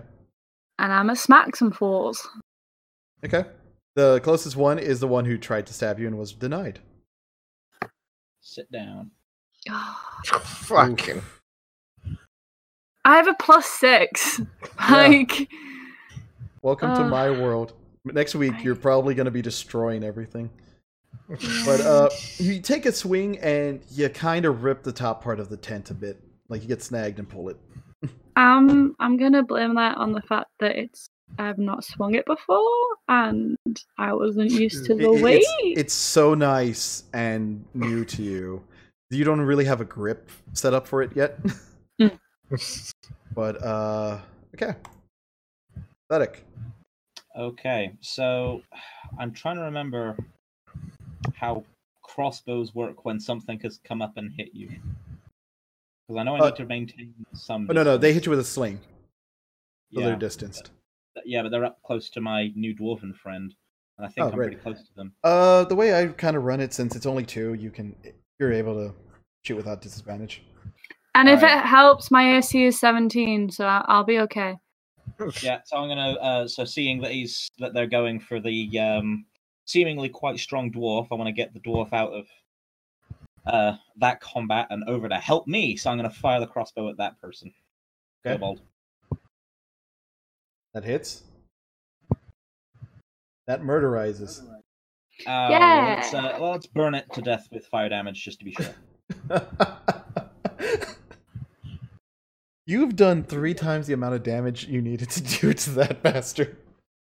[0.78, 2.26] and I'm gonna smack some fools.
[3.24, 3.44] Okay.
[3.96, 6.78] The closest one is the one who tried to stab you and was denied.
[8.40, 9.10] Sit down.
[10.24, 11.20] Fucking.
[13.04, 14.40] I have a plus six.
[14.40, 14.96] Yeah.
[14.96, 15.48] Like,
[16.62, 17.72] Welcome to Uh, my world.
[18.04, 20.50] Next week, I- you're probably going to be destroying everything.
[21.64, 25.48] But uh, you take a swing and you kind of rip the top part of
[25.48, 26.20] the tent a bit.
[26.48, 27.56] Like you get snagged and pull it.
[28.36, 32.68] um, I'm gonna blame that on the fact that it's I've not swung it before
[33.08, 33.56] and
[33.98, 35.42] I wasn't used to the It- weight.
[35.62, 38.62] it's, it's so nice and new to you.
[39.10, 41.38] You don't really have a grip set up for it yet.
[43.34, 44.18] but uh,
[44.54, 44.74] okay.
[46.10, 46.44] Pathetic.
[47.38, 48.62] Okay, so
[49.20, 50.16] I'm trying to remember
[51.34, 51.62] how
[52.02, 54.70] crossbows work when something has come up and hit you.
[56.08, 57.68] Because I know I Uh, need to maintain some.
[57.70, 58.80] Oh no, no, they hit you with a sling,
[59.92, 60.72] so Yeah, they're distanced.
[61.24, 63.54] yeah, but they're up close to my new dwarven friend,
[63.96, 64.46] and I think Oh, I'm right.
[64.48, 65.12] pretty close to them.
[65.22, 67.94] Uh, the way I kind of run it, since it's only two, you can
[68.40, 68.92] you're able to
[69.44, 70.42] shoot without disadvantage.
[71.14, 71.58] and if Alright.
[71.64, 74.56] it helps, my AC is 17, so I'll be okay.
[75.42, 76.12] Yeah, so I'm gonna.
[76.20, 79.26] Uh, so seeing that he's that they're going for the um,
[79.64, 82.26] seemingly quite strong dwarf, I want to get the dwarf out of
[83.46, 85.76] uh, that combat and over to help me.
[85.76, 87.52] So I'm gonna fire the crossbow at that person.
[88.24, 88.36] Okay.
[88.36, 88.60] Kobold.
[90.74, 91.24] That hits.
[93.46, 94.42] That murderizes.
[95.26, 98.44] Uh, well, let's, uh, well, let's burn it to death with fire damage just to
[98.44, 98.74] be sure.
[102.70, 106.56] You've done three times the amount of damage you needed to do to that bastard.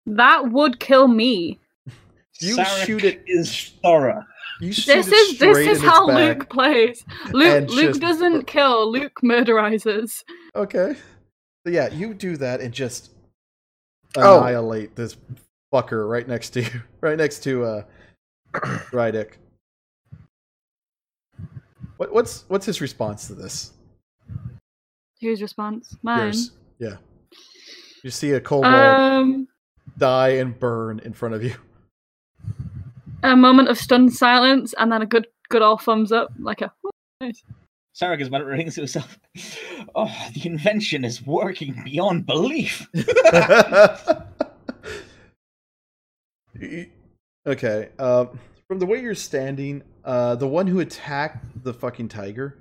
[0.06, 1.60] That would kill me.
[2.40, 4.24] You Sarek shoot it- is thorough.
[4.60, 6.06] You shoot This it is this is how.
[6.08, 7.04] Luke plays.
[7.32, 8.90] Luke Luke just- doesn't kill.
[8.90, 10.24] Luke murderizes.
[10.56, 10.96] Okay.
[11.64, 13.12] So yeah, you do that and just
[14.16, 14.40] Oh.
[14.40, 15.16] annihilate this
[15.72, 17.82] fucker right next to you, right next to uh,
[18.90, 19.34] Rydick.
[21.96, 23.72] What what's what's his response to this?
[25.24, 25.96] Whose response?
[26.02, 26.24] Mine.
[26.24, 26.50] Yours.
[26.78, 26.96] Yeah.
[28.02, 29.48] You see a kobold Um.
[29.96, 31.54] die and burn in front of you.
[33.22, 36.70] A moment of stunned silence, and then a good, good old thumbs up, like a.
[36.84, 36.90] "Oh,
[37.22, 37.42] nice."
[37.94, 39.18] Sarek is muttering to himself.
[39.94, 42.86] Oh, the invention is working beyond belief.
[47.46, 47.88] okay.
[47.98, 52.58] Um, from the way you're standing, uh, the one who attacked the fucking tiger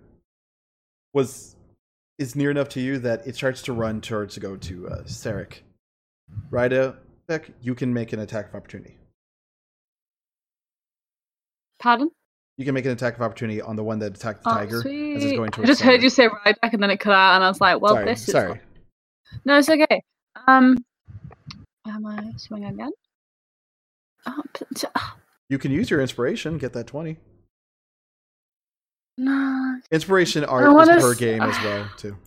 [1.14, 1.56] was
[2.24, 5.04] is near enough to you that it starts to run towards to go to uh,
[5.04, 5.56] Sarek.
[6.50, 6.96] Rida,
[7.28, 8.98] Beck, you can make an attack of opportunity.
[11.80, 12.10] Pardon?
[12.58, 14.78] You can make an attack of opportunity on the one that attacked the Oh, tiger.
[14.78, 15.36] as it's sweet.
[15.36, 17.44] going I towards just heard you say right back, and then it cut out, and
[17.44, 18.62] I was like, "Well, sorry, this is sorry.
[19.44, 20.02] no, it's okay."
[20.48, 20.78] Um,
[21.88, 22.92] am I swing again?
[24.26, 24.42] Oh,
[24.96, 25.18] ah,
[25.50, 27.18] You can use your inspiration, get that twenty.
[29.18, 32.18] No, Inspiration art I is wanna per s- game as well too.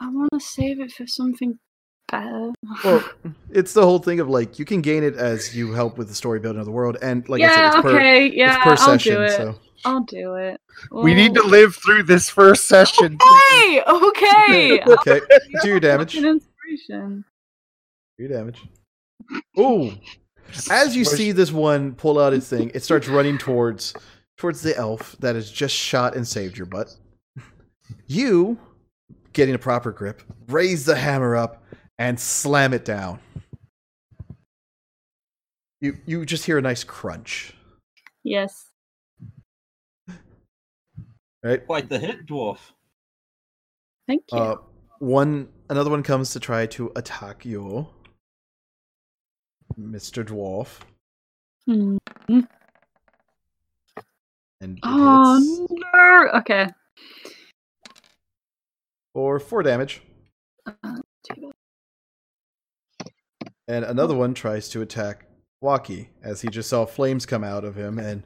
[0.00, 1.58] I want to save it for something
[2.10, 2.50] better.
[2.84, 3.04] Well,
[3.50, 6.14] it's the whole thing of like you can gain it as you help with the
[6.14, 8.64] story building of the world, and like I said, yeah, it's per, okay, yeah, it's
[8.64, 9.14] per I'll session.
[9.14, 9.30] do it.
[9.30, 10.60] So I'll do it.
[10.90, 13.16] We need to live through this first session.
[13.20, 14.82] Okay, okay.
[14.86, 15.20] okay,
[15.62, 16.14] do your damage.
[16.16, 17.24] Inspiration.
[18.18, 18.62] Do your damage.
[19.58, 19.92] Ooh.
[20.70, 23.94] As you see this one pull out its thing, it starts running towards
[24.42, 26.92] towards the elf that has just shot and saved your butt.
[28.08, 28.58] You,
[29.32, 31.62] getting a proper grip, raise the hammer up
[31.96, 33.20] and slam it down.
[35.80, 37.54] You you just hear a nice crunch.
[38.24, 38.66] Yes.
[41.44, 41.64] Right?
[41.64, 42.58] Quite the hit, dwarf.
[44.08, 44.38] Thank you.
[44.38, 44.56] Uh
[44.98, 47.86] one another one comes to try to attack you.
[49.78, 50.24] Mr.
[50.24, 50.80] Dwarf.
[51.66, 52.40] Hmm.
[54.62, 56.38] And it Oh no.
[56.38, 56.68] Okay.
[59.12, 60.00] for four damage.
[60.66, 60.98] Uh,
[63.68, 65.26] And another one tries to attack
[65.60, 68.22] Waki as he just saw flames come out of him and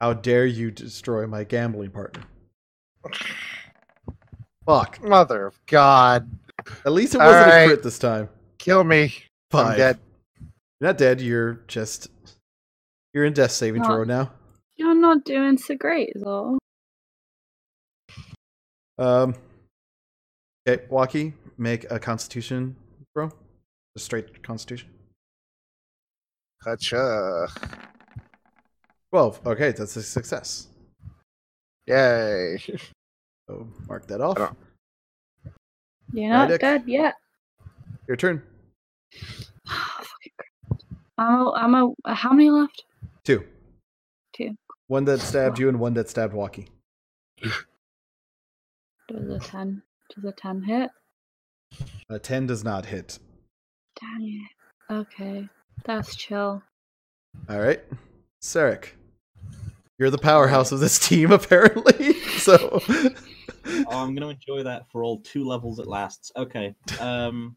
[0.00, 2.22] how dare you destroy my gambling partner.
[4.64, 5.02] Fuck.
[5.02, 6.28] Mother of God.
[6.84, 7.68] At least it wasn't a Alright.
[7.68, 8.28] crit this time.
[8.58, 9.14] Kill me.
[9.50, 9.72] Five.
[9.72, 9.98] I'm dead.
[10.80, 12.08] You're not dead, you're just
[13.14, 14.32] you're in death saving Not- throw now.
[14.76, 16.58] You're not doing so great, though.
[18.98, 19.34] Um
[20.68, 22.74] Okay, Waki, make a constitution
[23.14, 23.30] throw.
[23.96, 24.88] A straight constitution.
[26.64, 27.46] Gotcha.
[29.12, 29.40] Twelve.
[29.46, 30.68] Okay, that's a success.
[31.86, 32.58] Yay.
[33.48, 34.56] So mark that off.
[36.12, 36.60] You're not Dick.
[36.60, 37.14] dead yet.
[38.08, 38.42] Your turn.
[39.68, 40.90] Fucking crap.
[41.16, 41.74] I'm a, I'm
[42.06, 42.82] a, how many left?
[43.22, 43.44] Two.
[44.36, 44.56] Two.
[44.88, 46.68] One that stabbed you and one that stabbed Waki.
[47.42, 49.82] Does a 10,
[50.14, 50.90] does a 10 hit?
[52.08, 53.18] A ten does not hit.
[54.00, 54.46] Dang
[54.88, 54.92] it.
[54.92, 55.48] Okay.
[55.84, 56.62] That's chill.
[57.48, 57.82] All right,
[58.42, 58.90] Sarek,
[59.98, 62.14] you're the powerhouse of this team, apparently.
[62.36, 62.80] So,
[63.66, 66.30] Oh, I'm going to enjoy that for all two levels it lasts.
[66.36, 66.76] Okay.
[67.00, 67.56] Um,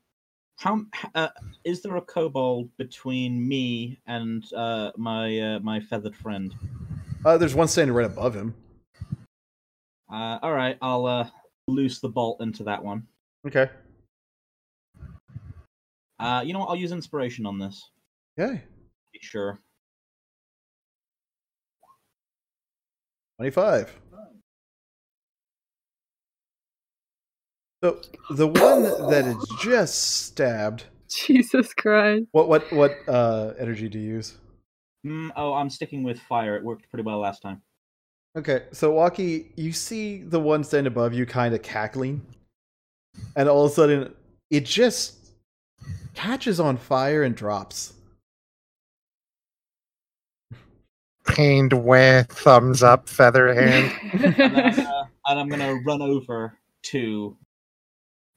[0.58, 0.82] how
[1.14, 1.30] uh,
[1.64, 6.56] is there a kobold between me and uh, my uh, my feathered friend?
[7.26, 8.56] Uh, there's one standing right above him.
[10.12, 11.30] Uh, all right, I'll uh,
[11.68, 13.08] loose the bolt into that one.
[13.46, 13.70] Okay.
[16.20, 16.70] Uh, you know what?
[16.70, 17.90] I'll use inspiration on this.
[18.38, 18.64] Okay.
[19.14, 19.60] Be sure.
[23.38, 23.96] Twenty-five.
[27.82, 28.02] So
[28.32, 30.84] the one that is just stabbed.
[31.10, 32.26] Jesus Christ.
[32.32, 34.38] What what what uh, energy do you use?
[35.06, 36.56] Mm, oh, I'm sticking with fire.
[36.56, 37.62] It worked pretty well last time.
[38.38, 42.22] Okay, so Waki, you see the one standing above you kind of cackling,
[43.36, 44.14] and all of a sudden
[44.52, 45.32] it just
[46.14, 47.94] catches on fire and drops.
[51.26, 53.94] Pained with thumbs up, feather hand.
[54.14, 57.38] and, then I'm gonna, and I'm gonna run over to.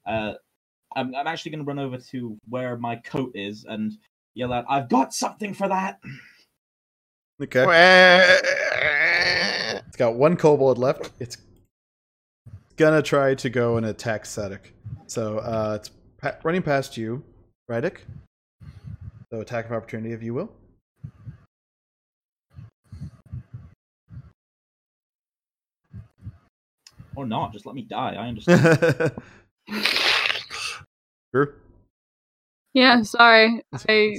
[0.05, 0.33] Uh,
[0.95, 3.93] I'm, I'm actually gonna run over to where my coat is and
[4.33, 5.99] yell out, "I've got something for that!"
[7.43, 7.65] Okay.
[9.85, 11.11] It's got one kobold left.
[11.19, 11.37] It's
[12.77, 14.71] gonna try to go and attack Sedek.
[15.07, 15.91] So uh, it's
[16.21, 17.21] pa- running past you,
[17.69, 17.97] Rydick.
[19.29, 20.53] So attack of opportunity, if you will.
[27.15, 28.15] Or not, just let me die.
[28.17, 29.11] I understand.
[31.35, 31.55] sure.
[32.73, 33.61] yeah, sorry.
[33.73, 34.17] I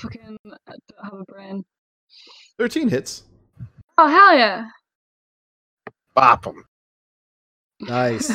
[0.00, 0.58] fucking don't
[1.04, 1.62] have a brain.
[2.58, 3.24] 13 hits.
[3.98, 4.68] Oh, hell yeah.
[6.14, 6.64] Bop 'em.
[7.80, 8.30] Nice.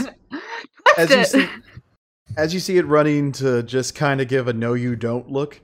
[0.98, 1.48] As you see,
[2.38, 5.62] as you see it running to just kind of give a no you don't look,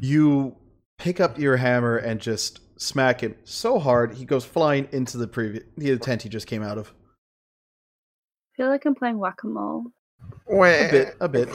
[0.00, 0.56] you
[0.98, 5.26] pick up your hammer and just smack him so hard he goes flying into the
[5.28, 6.92] previous the tent he just came out of.
[8.54, 9.84] I feel like I'm playing whack a mole.
[10.46, 10.64] Wah.
[10.64, 11.48] A bit, a bit.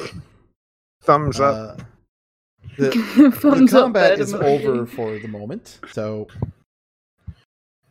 [1.02, 1.80] Thumbs up.
[1.80, 1.84] Uh,
[2.80, 2.90] the,
[3.66, 4.66] the combat is emoji.
[4.66, 6.28] over for the moment, so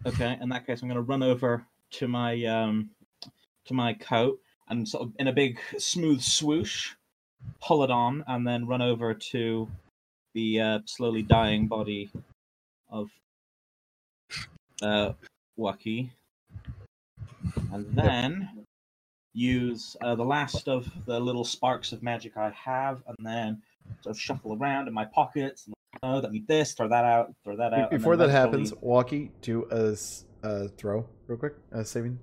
[0.06, 2.90] Okay, in that case, I'm going to run over to my um
[3.64, 6.92] to my coat and sort of in a big smooth swoosh,
[7.60, 9.68] pull it on, and then run over to
[10.34, 12.10] the uh, slowly dying body
[12.90, 13.10] of
[14.82, 15.12] uh,
[15.56, 16.12] Waki,
[17.72, 18.48] and then
[19.34, 23.62] use uh, the last of the little sparks of magic I have, and then
[24.02, 25.66] sort of shuffle around in my pockets.
[25.66, 27.90] And, oh, that need this, throw that out, throw that out.
[27.90, 32.18] before that happens, Walkie, do a throw real quick, a saving.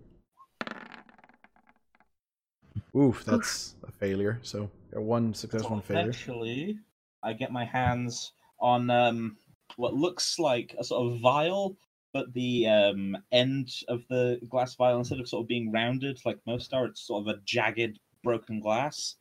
[2.95, 4.39] Oof, that's a failure.
[4.41, 6.03] So one success, So one failure.
[6.03, 6.80] Eventually,
[7.24, 9.38] I get my hands on um,
[9.76, 11.76] what looks like a sort of vial,
[12.13, 16.38] but the um, end of the glass vial, instead of sort of being rounded like
[16.47, 19.16] most are, it's sort of a jagged, broken glass.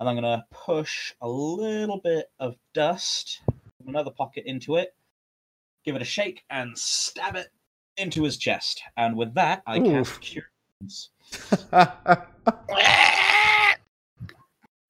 [0.00, 4.94] And I'm going to push a little bit of dust from another pocket into it,
[5.84, 7.48] give it a shake, and stab it
[7.96, 8.82] into his chest.
[8.96, 10.08] And with that, I Oof.
[10.08, 10.44] cast Cure.
[10.80, 11.10] Wounds.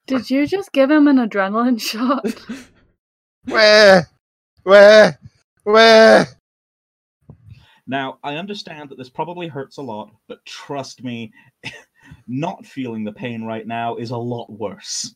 [0.06, 2.26] Did you just give him an adrenaline shot?
[3.46, 4.06] Where?
[4.62, 5.18] Where?
[5.64, 6.26] Where?
[7.86, 11.32] Now, I understand that this probably hurts a lot, but trust me,
[12.26, 15.14] not feeling the pain right now is a lot worse.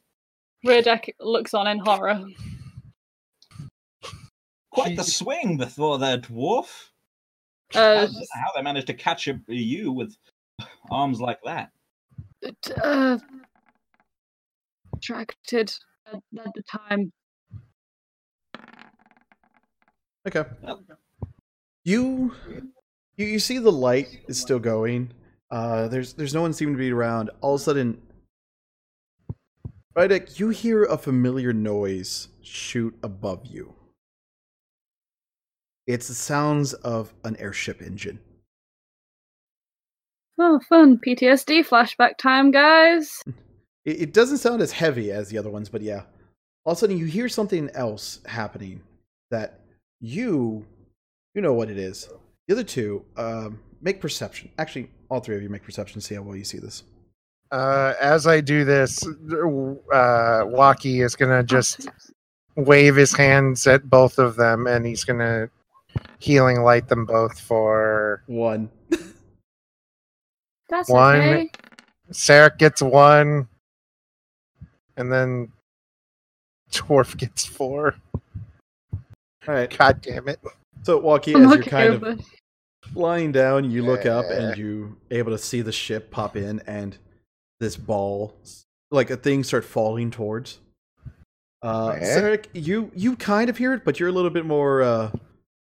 [0.66, 2.22] Rirdek looks on in horror.
[4.70, 6.90] Quite the swing before that dwarf.
[7.74, 10.16] Uh, don't how they managed to catch a- you with
[10.90, 11.70] arms like that.
[12.62, 13.18] t- uh,
[14.96, 15.72] attracted
[16.06, 17.12] at, at the time.
[20.26, 20.44] okay.
[20.62, 20.82] Well,
[21.84, 22.34] You,
[23.16, 25.12] you you see the light is still going.
[25.50, 27.30] Uh, there's there's no one seeming to be around.
[27.40, 28.00] All of a sudden,
[29.96, 33.74] Rydick, you hear a familiar noise shoot above you.
[35.86, 38.20] It's the sounds of an airship engine.
[40.38, 40.98] Oh, fun.
[40.98, 43.24] PTSD flashback time, guys.
[43.84, 46.02] It, it doesn't sound as heavy as the other ones, but yeah.
[46.64, 48.82] All of a sudden, you hear something else happening
[49.30, 49.60] that
[50.00, 50.64] you
[51.34, 52.08] you know what it is.
[52.46, 54.50] The other two um, make perception.
[54.58, 56.00] Actually, all three of you make perception.
[56.00, 56.84] See how well you see this.
[57.50, 61.88] Uh, as I do this, uh, Waki is gonna just
[62.56, 65.48] wave his hands at both of them, and he's gonna
[66.18, 68.68] healing light them both for One.
[70.68, 71.16] That's One.
[71.16, 71.50] okay.
[72.12, 73.48] Sarek gets one,
[74.96, 75.52] and then
[76.72, 77.94] Dwarf gets four.
[78.94, 79.74] All right.
[79.76, 80.40] God damn it!
[80.82, 82.20] So, Walkie, I'm as you're okay kind of
[82.86, 82.98] with it.
[82.98, 86.98] lying down, you look up and you able to see the ship pop in and
[87.60, 88.34] this ball,
[88.90, 90.60] like a thing, start falling towards.
[91.62, 91.92] Uh?
[91.94, 95.10] Sarek, you you kind of hear it, but you're a little bit more uh,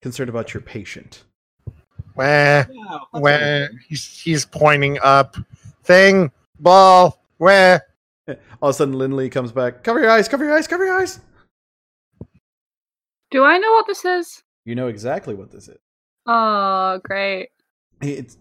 [0.01, 1.23] concerned about your patient.
[2.15, 2.69] Where,
[3.11, 5.37] where he's he's pointing up.
[5.83, 7.85] Thing, ball, where?
[8.27, 9.83] All of a sudden, Lindley comes back.
[9.83, 10.27] Cover your eyes.
[10.27, 10.67] Cover your eyes.
[10.67, 11.19] Cover your eyes.
[13.31, 14.43] Do I know what this is?
[14.65, 15.77] You know exactly what this is.
[16.25, 17.49] Oh, great.
[18.01, 18.37] It's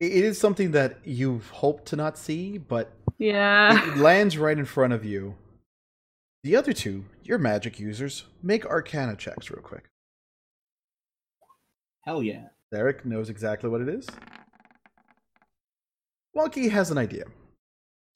[0.00, 3.92] it is something that you've hoped to not see, but Yeah.
[3.92, 5.36] it lands right in front of you.
[6.42, 9.84] The other two, your magic users, make Arcana checks real quick.
[12.02, 12.48] Hell yeah.
[12.70, 14.06] Derek knows exactly what it is.
[16.34, 17.24] Walkie has an idea.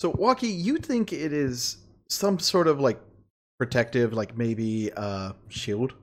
[0.01, 1.79] So, Walkie, you think it is
[2.11, 3.01] some sort of like
[3.59, 5.95] protective, like maybe uh shield.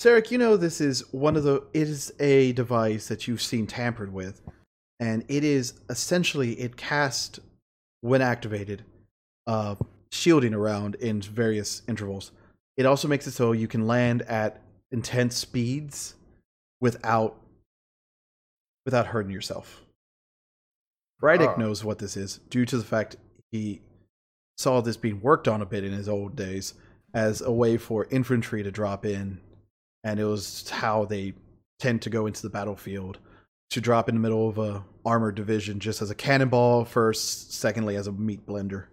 [0.00, 3.66] Sarek, you know this is one of the it is a device that you've seen
[3.66, 4.42] tampered with,
[5.00, 7.40] and it is essentially it casts
[8.00, 8.84] when activated,
[9.46, 9.76] uh
[10.10, 12.32] shielding around in various intervals.
[12.76, 14.60] It also makes it so you can land at
[14.92, 16.14] intense speeds
[16.80, 17.36] without
[18.84, 19.82] without hurting yourself.
[21.22, 21.60] Rydick Oh.
[21.60, 23.16] knows what this is due to the fact
[23.50, 23.80] he
[24.58, 26.74] saw this being worked on a bit in his old days
[27.14, 29.40] as a way for infantry to drop in,
[30.04, 31.32] and it was how they
[31.80, 33.18] tend to go into the battlefield
[33.70, 37.96] to drop in the middle of a armored division just as a cannonball first, secondly
[37.96, 38.84] as a meat blender.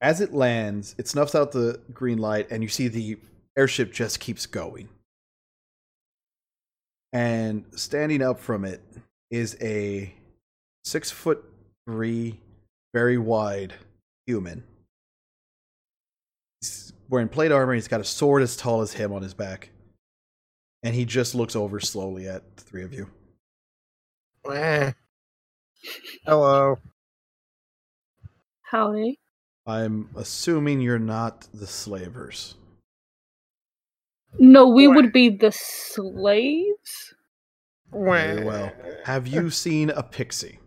[0.00, 3.18] As it lands, it snuffs out the green light, and you see the
[3.56, 4.88] airship just keeps going.
[7.12, 8.82] And standing up from it
[9.30, 10.12] is a
[10.84, 11.44] six foot
[11.88, 12.40] three
[12.92, 13.74] very wide
[14.26, 14.64] human.
[17.06, 17.72] He's wearing plate armor.
[17.72, 19.70] He's got a sword as tall as him on his back.
[20.82, 23.08] And he just looks over slowly at the three of you.
[24.52, 24.90] Eh.
[26.24, 26.78] Hello.
[28.62, 29.20] Howdy.
[29.66, 32.56] I'm assuming you're not the slavers.
[34.40, 37.14] No, we would be the slaves.
[37.92, 38.72] Very well.
[39.04, 40.58] Have you seen a pixie?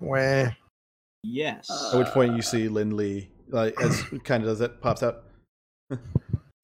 [0.00, 0.48] Wah.
[1.22, 1.68] Yes.
[1.92, 5.24] At which point you see Lindley, like as kind of does it, pops out.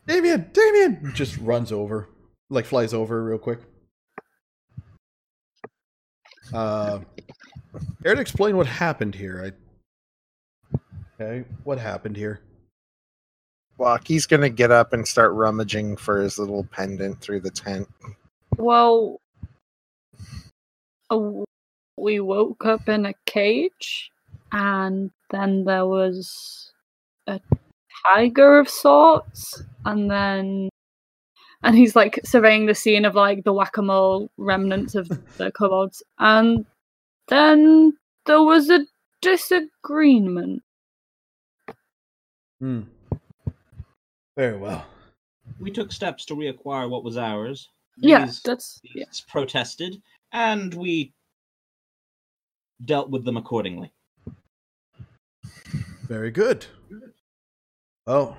[0.06, 2.08] Damien, Damien, just runs over,
[2.50, 3.60] like flies over real quick.
[6.52, 7.00] Uh,
[8.02, 9.52] care to explain what happened here?
[10.72, 10.78] I.
[11.20, 12.40] Okay, what happened here?
[13.78, 14.06] Walk.
[14.06, 17.88] He's gonna get up and start rummaging for his little pendant through the tent.
[18.56, 19.20] Well,
[21.10, 21.44] uh,
[21.96, 24.10] we woke up in a cage,
[24.52, 26.72] and then there was
[27.26, 27.40] a
[28.06, 30.68] tiger of sorts, and then.
[31.62, 35.08] And he's like surveying the scene of like the whack a mole remnants of
[35.38, 36.02] the kobolds.
[36.18, 36.66] And
[37.28, 37.96] then
[38.26, 38.84] there was a
[39.22, 40.62] disagreement.
[42.60, 42.82] Hmm.
[44.36, 44.84] Very well.
[45.58, 47.70] we took steps to reacquire what was ours.
[47.96, 48.80] Yeah, that's.
[48.94, 49.04] Yeah.
[49.28, 50.02] protested,
[50.32, 51.12] and we
[52.84, 53.92] dealt with them accordingly.
[56.08, 56.66] Very good.
[58.06, 58.36] Well,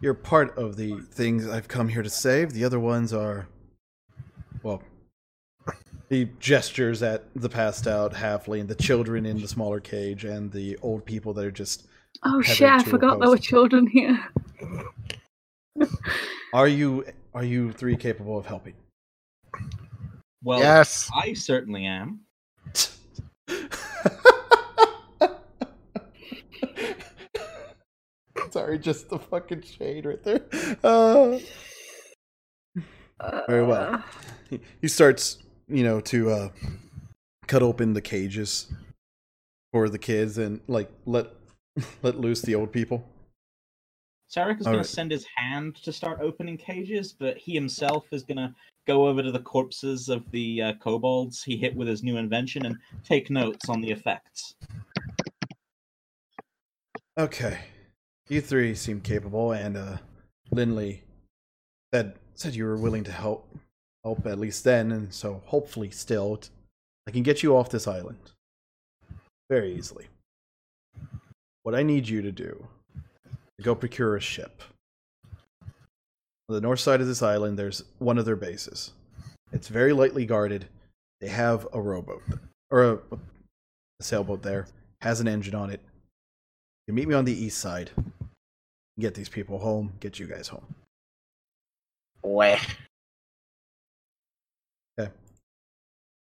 [0.00, 2.52] you're part of the things I've come here to save.
[2.52, 3.48] The other ones are,
[4.62, 4.82] well,
[6.08, 10.76] the gestures at the passed out halfling, the children in the smaller cage, and the
[10.82, 11.86] old people that are just.
[12.24, 12.68] Oh Tethered shit!
[12.68, 14.18] I forgot there were children here.
[16.52, 18.74] Are you are you three capable of helping?
[20.42, 21.08] Well, yes.
[21.14, 22.20] I certainly am.
[28.50, 30.40] Sorry, just the fucking shade right there.
[30.82, 31.38] Uh,
[33.48, 33.94] Very well.
[33.94, 34.02] Uh,
[34.48, 35.38] he- he starts,
[35.68, 36.48] you know, to uh,
[37.46, 38.72] cut open the cages
[39.72, 41.26] for the kids and like let
[42.02, 43.04] let loose the old people.
[44.34, 44.86] Sarek is going Alright.
[44.86, 48.54] to send his hand to start opening cages, but he himself is going to
[48.86, 52.64] go over to the corpses of the uh, kobolds he hit with his new invention
[52.66, 54.54] and take notes on the effects.
[57.18, 57.58] Okay,
[58.30, 59.96] you three seem capable, and uh,
[60.50, 61.02] Lindley
[61.92, 63.46] said said you were willing to help
[64.04, 66.48] help at least then, and so hopefully still t-
[67.06, 68.18] I can get you off this island
[69.50, 70.06] very easily.
[71.64, 72.66] What I need you to do
[73.58, 74.62] is go procure a ship.
[75.62, 78.92] On the north side of this island, there's one of their bases.
[79.52, 80.66] It's very lightly guarded.
[81.20, 82.22] They have a rowboat
[82.70, 84.66] or a, a sailboat there.
[85.00, 85.80] Has an engine on it.
[86.86, 87.90] You meet me on the east side.
[89.00, 89.92] Get these people home.
[90.00, 90.74] Get you guys home.
[92.22, 92.58] Wah.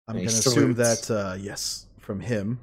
[0.08, 2.58] I'm He gonna assume that uh, yes, from him.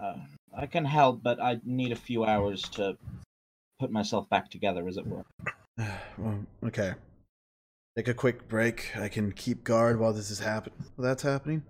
[0.00, 0.16] Uh,
[0.56, 2.96] I can help, but I need a few hours to
[3.78, 5.24] put myself back together, as it were.
[6.18, 6.94] well, okay.
[7.96, 8.96] Take a quick break.
[8.96, 10.72] I can keep guard while this is happen.
[10.98, 11.62] That's happening.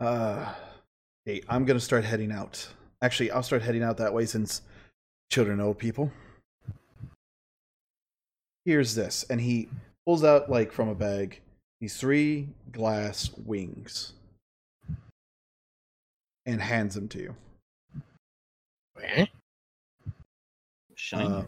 [0.00, 0.52] Uh,
[1.24, 2.68] hey, I'm gonna start heading out.
[3.06, 4.62] Actually, I'll start heading out that way since
[5.30, 6.10] children know people.
[8.64, 9.68] Here's this, and he
[10.04, 11.40] pulls out like from a bag
[11.80, 14.14] these three glass wings
[16.46, 17.36] and hands them to you.
[18.96, 19.26] Wah.
[20.96, 21.32] Shiny.
[21.32, 21.42] Uh,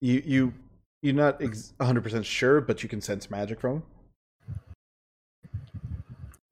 [0.00, 0.54] you you
[1.00, 3.82] you're not ex- 100% sure, but you can sense magic from 'em.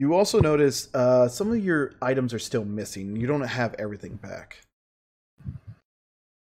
[0.03, 3.15] You also notice uh, some of your items are still missing.
[3.15, 4.59] You don't have everything back.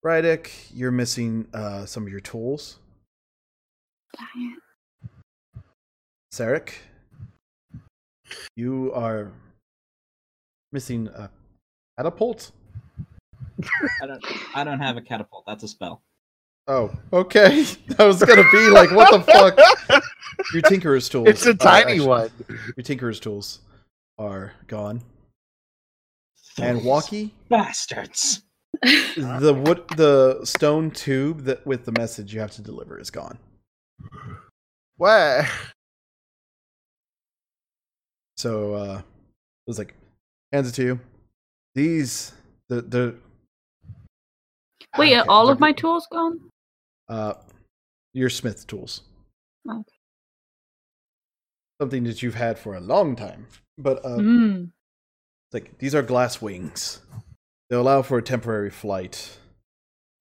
[0.03, 2.79] Rydek, you're missing uh, some of your tools.
[4.17, 5.63] dang it.
[6.33, 6.73] Sarek,
[8.57, 9.31] you are
[10.73, 11.29] missing a
[11.99, 12.51] catapult.
[14.01, 14.25] I don't.
[14.55, 15.45] I don't have a catapult.
[15.47, 16.01] That's a spell.
[16.67, 17.65] Oh, okay.
[17.99, 20.03] I was gonna be like, what the fuck?
[20.53, 21.29] Your tinkerer's tools.
[21.29, 22.31] It's a tiny actually- one.
[22.77, 23.61] Your tinkerer's tools
[24.19, 25.03] are gone.
[26.61, 28.43] And Walkie, bastards.
[28.83, 33.39] the wood, the stone tube that with the message you have to deliver is gone.
[34.97, 35.47] What?
[38.37, 39.95] So uh, it was like,
[40.53, 41.01] hands it to you.
[41.75, 42.33] These,
[42.69, 43.17] the the.
[44.97, 46.39] Wait, are Okay, all of my tools gone?
[47.09, 47.35] Uh,
[48.13, 49.03] your smith tools.
[49.69, 49.83] Okay.
[51.81, 53.47] something that you've had for a long time.
[53.79, 54.71] But uh, Mm.
[55.47, 57.01] It's like these are glass wings.
[57.69, 59.39] They allow for a temporary flight,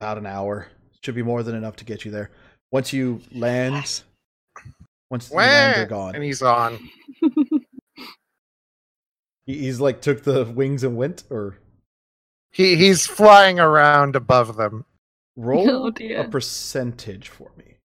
[0.01, 0.67] about an hour.
[1.03, 2.31] Should be more than enough to get you there.
[2.71, 4.01] Once you land,
[5.09, 6.15] once you land, they're gone.
[6.15, 6.79] And he's on.
[9.45, 11.57] He- he's like took the wings and went, or
[12.51, 14.85] He he's flying around above them.
[15.35, 17.77] Roll Oh, a percentage for me.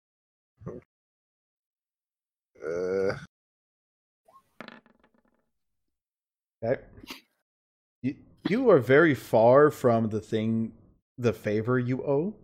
[2.66, 3.16] Uh,
[6.64, 6.82] Okay.
[8.02, 8.16] You,
[8.48, 10.72] you are very far from the thing,
[11.16, 12.34] the favor you owe.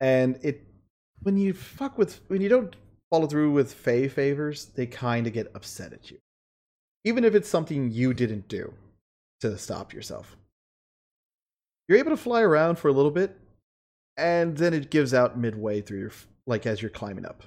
[0.00, 0.64] And it,
[1.22, 2.74] when you fuck with, when you don't
[3.10, 6.18] follow through with Fey favors, they kind of get upset at you.
[7.04, 8.74] Even if it's something you didn't do
[9.40, 10.36] to stop yourself.
[11.88, 13.36] You're able to fly around for a little bit,
[14.16, 16.12] and then it gives out midway through your,
[16.46, 17.42] like as you're climbing up.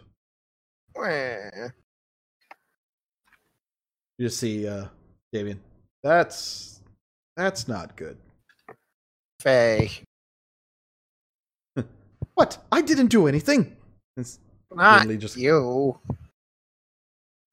[4.18, 4.86] You just see, uh,
[5.34, 5.60] Damien.
[6.04, 6.82] That's,
[7.36, 8.18] that's not good.
[9.40, 9.92] Faye.
[12.36, 12.58] What?
[12.70, 13.78] I didn't do anything.
[14.18, 15.98] It's Not just- you.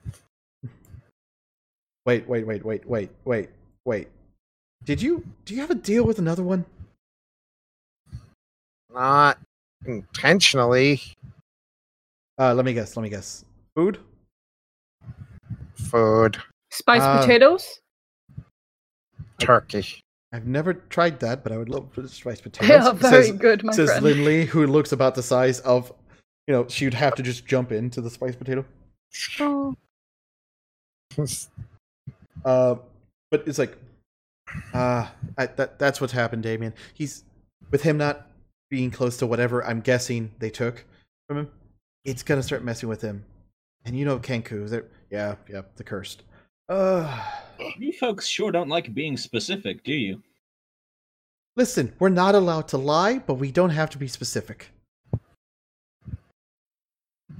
[2.04, 3.50] wait, wait, wait, wait, wait, wait,
[3.84, 4.08] wait.
[4.84, 6.64] Did you do you have a deal with another one?
[8.92, 9.38] Not
[9.86, 11.00] intentionally.
[12.38, 12.96] Uh, let me guess.
[12.96, 13.44] Let me guess.
[13.74, 13.98] Food?
[15.74, 16.38] Food.
[16.70, 17.80] Spiced Uh, potatoes?
[19.38, 20.00] Turkey.
[20.32, 22.68] I've never tried that, but I would love spiced potatoes.
[22.68, 24.04] They are very says, good, my says friend.
[24.04, 25.92] Lindley, who looks about the size of,
[26.46, 28.64] you know, she'd have to just jump into the spiced potato.
[29.40, 29.74] Oh.
[32.44, 32.76] Uh,
[33.30, 33.76] but it's like,
[34.74, 36.74] ah, I that that's what's happened, Damien.
[36.94, 37.24] He's
[37.70, 38.28] with him not
[38.70, 40.84] being close to whatever I'm guessing they took
[41.28, 41.50] from him.
[42.04, 43.24] It's gonna start messing with him,
[43.84, 44.68] and you know Kenku.
[44.68, 46.22] They're yeah, yeah, the cursed.
[46.68, 47.22] Uh,
[47.78, 50.22] You folks sure don't like being specific, do you?
[51.54, 54.70] listen, we're not allowed to lie, but we don't have to be specific.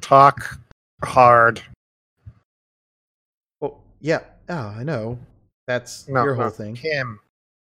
[0.03, 0.59] Talk
[1.03, 1.63] hard.
[3.61, 5.19] Well, yeah, oh, I know.
[5.67, 6.75] That's No, your whole no, thing.
[6.77, 7.21] Him.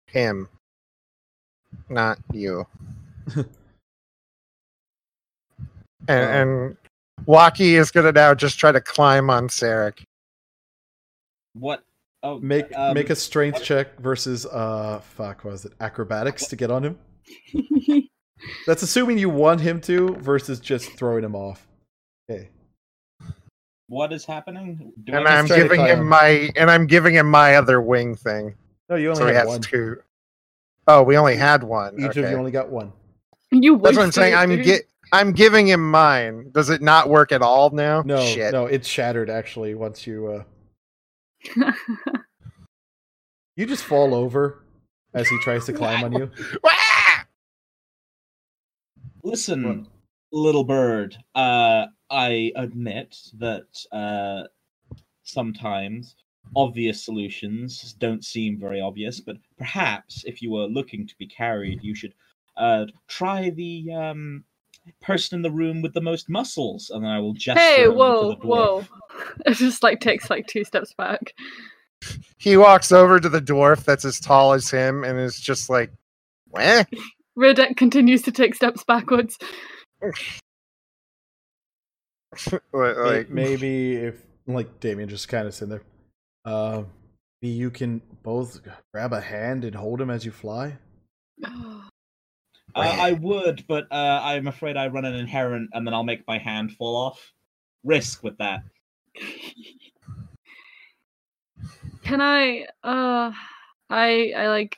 [0.07, 0.49] Him.
[1.89, 2.65] Not you.
[3.35, 3.47] and,
[6.07, 6.13] Oh.
[6.13, 6.77] and
[7.25, 10.03] Waki is gonna now just try to climb on Sarek.
[11.53, 11.83] What?
[12.23, 15.73] Oh, Make um, make a strength check versus uh fuck, what was it?
[15.79, 16.99] Acrobatics to get on him.
[18.67, 21.67] That's assuming you want him to versus just throwing him off.
[22.29, 22.49] Okay.
[23.88, 24.93] What is happening?
[25.03, 25.99] Do And I I'm just try to giving climb.
[25.99, 28.55] him my and I'm giving him my other wing thing.
[28.89, 29.61] No, you only So he have has one.
[29.61, 29.97] two.
[30.88, 31.95] Oh, we only had one.
[31.99, 32.93] Each of you only got one.
[33.51, 34.33] you That's what I'm saying.
[34.36, 36.49] I'm get I'm giving him mine.
[36.51, 38.01] Does it not work at all now?
[38.05, 38.53] No, Shit.
[38.53, 40.43] no, it's shattered actually once you
[41.55, 41.55] uh
[43.55, 44.63] you just fall over
[45.13, 46.31] as he tries to climb on you.
[49.23, 49.88] Listen,
[50.31, 51.17] little bird.
[51.33, 54.43] Uh, I admit that uh,
[55.23, 56.15] sometimes
[56.55, 61.83] obvious solutions don't seem very obvious, but perhaps if you were looking to be carried,
[61.83, 62.13] you should
[62.57, 64.43] uh, try the um,
[65.01, 67.59] person in the room with the most muscles, and then I will gesture.
[67.59, 68.85] hey, whoa, the whoa.
[69.45, 71.33] It just like takes like two steps back.
[72.37, 75.91] He walks over to the dwarf that's as tall as him and is just like,
[76.49, 76.83] "Wah."
[77.37, 79.37] Ridek continues to take steps backwards.
[82.73, 85.83] May- like, maybe if like Damien just kind of sitting there.
[86.45, 86.83] Uh,
[87.41, 88.61] maybe you can both
[88.93, 90.77] grab a hand and hold him as you fly.
[91.43, 91.81] Uh,
[92.75, 96.38] I would, but uh, I'm afraid I run an inherent, and then I'll make my
[96.38, 97.33] hand fall off.
[97.83, 98.61] Risk with that.
[102.03, 103.31] Can I uh
[103.89, 104.77] I I like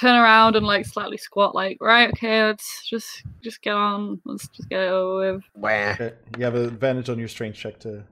[0.00, 4.48] turn around and like slightly squat like right okay let's just just get on let's
[4.48, 5.68] just get it over with Wah.
[5.92, 8.02] Okay, You have an advantage on your strength check to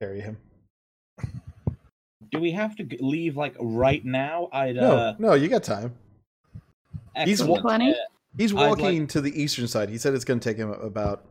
[0.00, 0.36] carry him.
[2.30, 4.48] Do we have to leave like right now?
[4.52, 5.94] I'd No, uh, no, you got time.
[7.24, 7.62] He's excellent.
[7.62, 7.90] Twenty?
[7.92, 7.94] Uh,
[8.36, 9.88] He's I'd like- walking to the eastern side.
[9.88, 11.24] He said it's going to take him about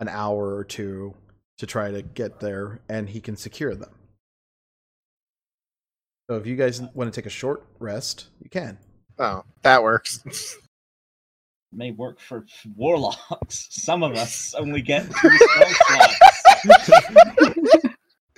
[0.00, 1.14] an hour or two
[1.58, 3.90] to try to get there, and he can secure them.
[6.28, 8.78] So if you guys want to take a short rest, you can.
[9.18, 10.20] Oh, that works.
[11.72, 12.44] may work for
[12.76, 13.66] warlocks.
[13.70, 16.20] Some of us only get two spell slots.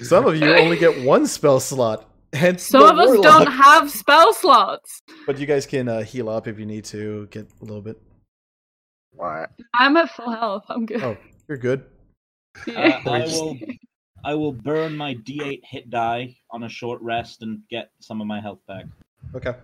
[0.03, 2.07] Some of you only get one spell slot.
[2.33, 3.25] Hence some the of us warlock.
[3.25, 7.27] don't have spell slots But you guys can uh, heal up if you need to
[7.33, 8.01] get a little bit.
[9.13, 9.51] What?
[9.75, 11.17] i'm at full health i'm good Oh,
[11.49, 11.85] you're good.
[12.69, 13.01] Yeah.
[13.05, 13.57] Uh, I will.
[14.25, 18.27] I will burn my D8 hit die on a short rest and get some of
[18.27, 18.85] my health back.
[19.35, 19.55] Okay.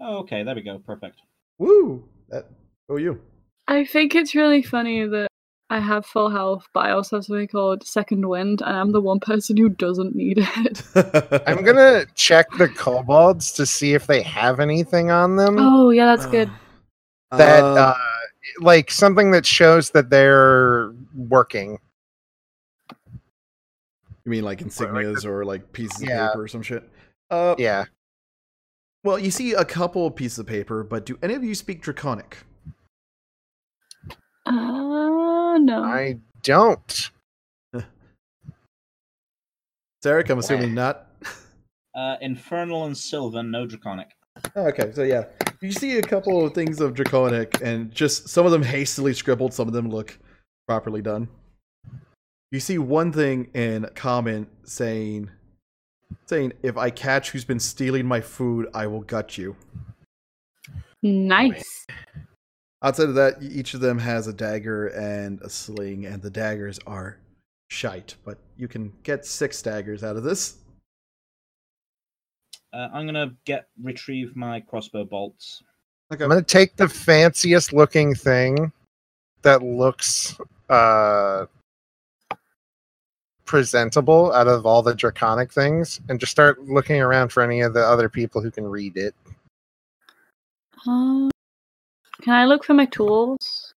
[0.00, 0.78] Oh, okay, there we go.
[0.78, 1.20] Perfect.
[1.58, 2.06] Woo!
[2.28, 2.46] That.
[2.88, 3.20] Oh, you.
[3.68, 5.28] I think it's really funny that
[5.70, 9.00] I have full health, but I also have something called second wind, and I'm the
[9.00, 10.82] one person who doesn't need it.
[11.46, 16.04] I'm gonna check the kobolds to see if they have anything on them Oh yeah,
[16.04, 16.50] that's good.
[17.30, 17.94] that Uh, uh,
[18.60, 21.78] like something that shows that they're working.
[24.24, 26.26] you mean like insignias or like pieces Yeah.
[26.26, 26.88] of paper or some shit?
[27.30, 27.84] Uh, Yeah.
[29.02, 31.82] Well, you see a couple of pieces of paper, but do any of you speak
[31.82, 32.38] Draconic?
[34.46, 35.82] Uh, no.
[35.84, 37.10] I don't.
[40.04, 41.06] Zarek, I'm assuming not.
[41.94, 44.08] Uh, Infernal and Sylvan, no Draconic.
[44.56, 45.24] Oh, okay, so yeah,
[45.64, 49.54] you see a couple of things of Draconic, and just some of them hastily scribbled,
[49.54, 50.18] some of them look
[50.68, 51.28] properly done.
[52.50, 55.30] You see one thing in Common saying,
[56.26, 59.56] saying, "If I catch who's been stealing my food, I will gut you."
[61.02, 61.86] nice.
[62.82, 66.78] Outside of that, each of them has a dagger and a sling, and the daggers
[66.86, 67.18] are
[67.70, 70.58] shite, but you can get six daggers out of this.
[72.74, 75.62] Uh, I'm gonna get retrieve my crossbow bolts.
[76.12, 76.24] Okay.
[76.24, 78.72] I'm gonna take the fanciest looking thing
[79.42, 80.36] that looks
[80.68, 81.46] uh
[83.44, 87.74] presentable out of all the draconic things and just start looking around for any of
[87.74, 89.14] the other people who can read it.
[90.86, 91.30] Um,
[92.22, 93.72] can I look for my tools?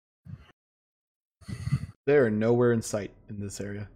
[2.06, 3.88] They are nowhere in sight in this area.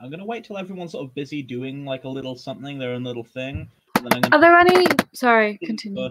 [0.00, 3.04] I'm gonna wait till everyone's sort of busy doing like a little something, their own
[3.04, 3.68] little thing.
[3.96, 4.86] And then I'm gonna Are there any?
[5.12, 6.10] Sorry, push continue.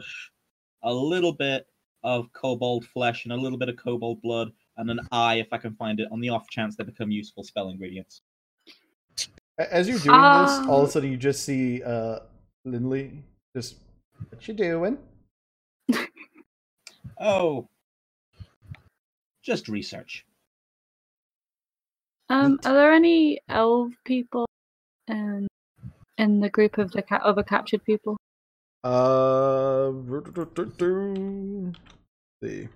[0.83, 1.65] a little bit
[2.03, 5.57] of kobold flesh and a little bit of kobold blood and an eye, if I
[5.57, 8.21] can find it, on the off chance they become useful spell ingredients.
[9.57, 12.19] As you're doing this, all of a sudden you just see uh
[12.63, 13.23] Lindley
[13.55, 13.77] just
[14.29, 14.97] what you doing?
[17.21, 17.67] Oh,
[19.43, 20.25] just research.
[22.29, 24.45] Um, are there any elf people
[25.07, 25.47] um,
[26.17, 28.17] in the group of the ca- other captured people?
[28.83, 29.91] Uh
[32.41, 32.69] see.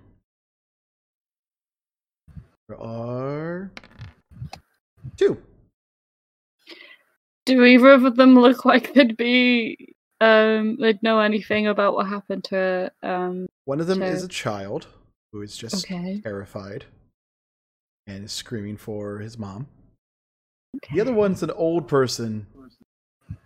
[2.68, 3.70] There are
[5.16, 5.42] two.
[7.46, 12.44] Do either of them look like they'd be um they'd know anything about what happened
[12.44, 14.88] to um One of them is a child
[15.32, 16.20] who is just okay.
[16.22, 16.84] terrified
[18.06, 19.66] and is screaming for his mom.
[20.76, 20.94] okay.
[20.94, 22.46] The other one's an old person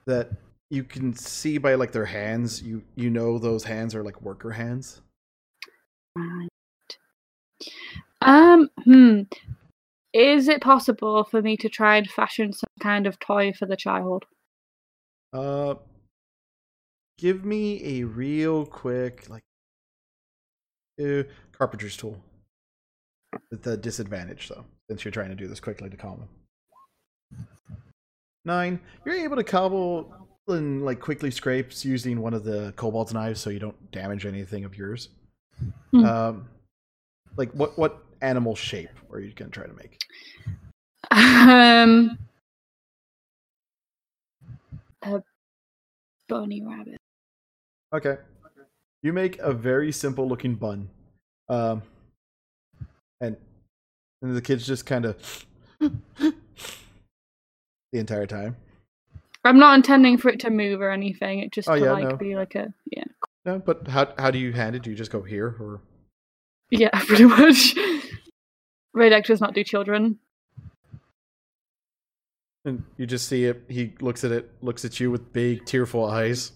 [0.07, 0.31] that
[0.71, 2.63] you can see by like their hands.
[2.63, 5.01] You you know those hands are like worker hands.
[6.17, 6.49] Right.
[8.21, 9.23] Um, hmm.
[10.13, 13.77] Is it possible for me to try and fashion some kind of toy for the
[13.77, 14.25] child?
[15.33, 15.75] Uh,
[17.19, 19.43] give me a real quick like
[21.01, 22.21] uh, carpenter's tool.
[23.51, 27.47] With the disadvantage though, since you're trying to do this quickly to calm him.
[28.45, 28.81] Nine.
[29.05, 30.15] You're able to cobble
[30.49, 34.65] and like quickly scrapes using one of the kobold knives, so you don't damage anything
[34.65, 35.11] of yours.
[35.91, 36.05] Hmm.
[36.05, 36.49] Um,
[37.37, 39.99] like what what animal shape are you gonna try to make?
[41.11, 42.19] Um,
[45.03, 45.23] a
[46.29, 46.97] bunny rabbit.
[47.95, 48.17] Okay.
[49.03, 50.89] You make a very simple looking bun.
[51.49, 51.83] Um
[53.21, 53.37] and
[54.23, 55.47] and the kids just kind of
[55.81, 56.33] the
[57.93, 58.57] entire time.
[59.45, 61.39] I'm not intending for it to move or anything.
[61.39, 62.17] It just Oh, to yeah, like no.
[62.17, 63.05] be like a yeah,
[63.45, 64.83] No, but how how do you hand it?
[64.83, 65.81] Do you just go here or
[66.71, 67.75] yeah, pretty much.
[68.97, 70.19] Radek does not do children.
[72.65, 76.05] and you just see it he looks at it, looks at you with big tearful
[76.05, 76.53] eyes.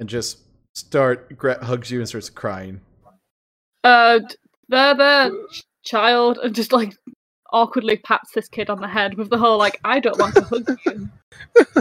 [0.00, 0.38] And just
[0.74, 1.32] start
[1.62, 2.80] hugs you and starts crying.
[3.84, 4.20] Uh,
[4.68, 5.30] there, there,
[5.84, 6.96] child, and just like
[7.52, 10.42] awkwardly pats this kid on the head with the whole like, I don't want to
[10.42, 11.08] hug you,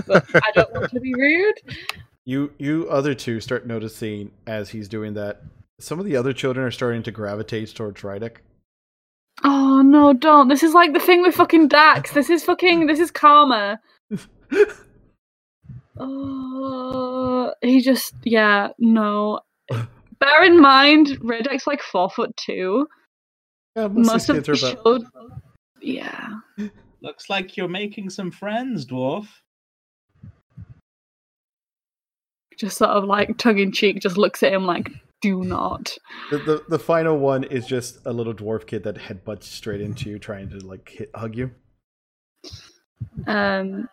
[0.06, 1.62] but I don't want to be rude.
[2.26, 5.42] You you other two start noticing as he's doing that.
[5.80, 8.38] Some of the other children are starting to gravitate towards Rydek.
[9.44, 10.48] Oh no, don't!
[10.48, 12.12] This is like the thing with fucking Dax.
[12.14, 12.88] This is fucking.
[12.88, 13.80] This is karma.
[15.98, 19.42] Oh, he just yeah no.
[20.24, 22.88] Bear in mind, Redek's like four foot two.
[23.76, 25.02] Yeah, most, Most of of the about.
[25.04, 25.30] show,
[25.82, 26.30] yeah.
[27.02, 29.28] Looks like you're making some friends, dwarf.
[32.58, 34.90] just sort of like tongue in cheek, just looks at him like,
[35.22, 35.94] do not.
[36.32, 40.10] The, the the final one is just a little dwarf kid that headbutts straight into
[40.10, 41.52] you, trying to like hit hug you.
[43.28, 43.90] Um,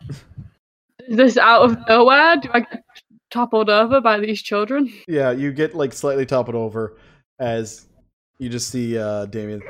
[0.99, 2.37] is this out of nowhere?
[2.37, 2.83] Do I get
[3.31, 4.91] toppled over by these children?
[5.07, 6.97] Yeah, you get like slightly toppled over
[7.39, 7.87] as
[8.37, 9.61] you just see uh Damien.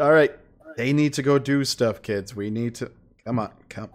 [0.00, 0.32] All right,
[0.76, 2.34] they need to go do stuff, kids.
[2.34, 2.90] We need to
[3.24, 3.88] come on, come.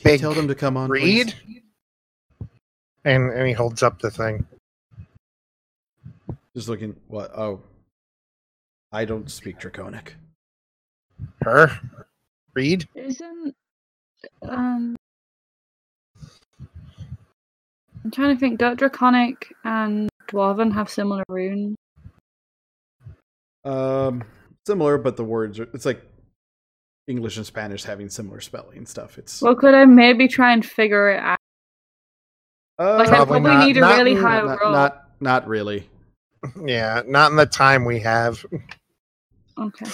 [0.00, 0.88] Can you tell them to come on.
[0.88, 1.26] please?
[1.46, 1.62] Read.
[3.04, 4.46] And and he holds up the thing.
[6.56, 6.96] Just looking.
[7.08, 7.30] What?
[7.36, 7.60] Oh,
[8.92, 10.14] I don't speak Draconic.
[11.42, 11.80] Her.
[12.54, 12.86] Read.
[12.94, 13.54] Isn't
[14.42, 14.96] um.
[18.04, 18.58] I'm trying to think.
[18.58, 21.76] Don't Draconic and Dwarven have similar runes?
[23.64, 24.24] Um,
[24.66, 25.68] similar, but the words are.
[25.74, 26.02] It's like
[27.06, 29.18] English and Spanish having similar spelling and stuff.
[29.18, 31.38] It's Well, could I maybe try and figure it out?
[32.78, 34.72] uh, Like, I Probably probably not- need a not- really high not, roll.
[34.72, 35.88] not not really.
[36.66, 38.44] Yeah, not in the time we have.
[39.56, 39.84] Okay.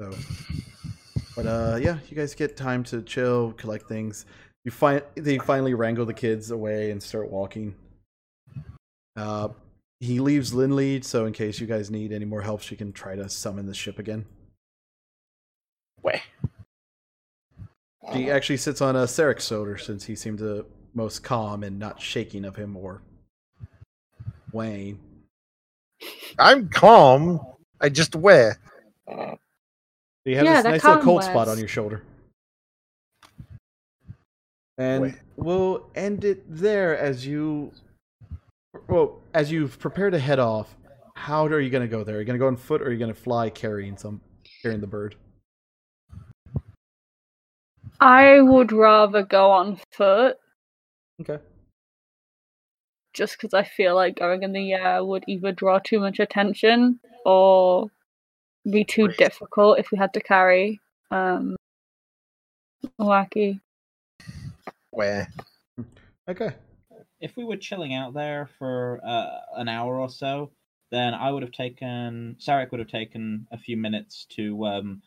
[0.00, 0.10] So,
[1.36, 4.26] but uh, yeah, you guys get time to chill, collect things.
[4.64, 7.74] You find they finally wrangle the kids away and start walking.
[9.16, 9.48] Uh,
[10.00, 13.14] he leaves Linley, so in case you guys need any more help, she can try
[13.14, 14.24] to summon the ship again.
[16.02, 16.22] Way.
[18.12, 22.00] She actually sits on a Seric shoulder since he seemed the most calm and not
[22.00, 23.02] shaking of him or
[24.52, 24.98] Wayne.
[26.38, 27.40] I'm calm.
[27.80, 28.58] I just wear.
[29.08, 32.02] You have Yeah, this nice little calm cold spot on your shoulder.
[34.78, 35.14] And Wait.
[35.36, 37.72] we'll end it there as you
[38.88, 40.76] well, as you've prepared to head off,
[41.14, 42.16] how are you gonna go there?
[42.16, 44.20] Are you gonna go on foot or are you gonna fly carrying some
[44.62, 45.16] carrying the bird?
[48.00, 50.38] I would rather go on foot
[51.20, 51.38] Okay.
[53.12, 56.98] just because I feel like going in the air would either draw too much attention
[57.24, 57.90] or
[58.70, 59.16] be too Right.
[59.16, 61.56] difficult if we had to carry um
[63.00, 63.60] wacky.
[64.94, 65.28] Where?
[66.28, 66.50] Okay.
[67.20, 70.50] If we were chilling out there for uh, an hour or so,
[70.90, 75.02] then I would have taken Sarek would have taken a few minutes to um,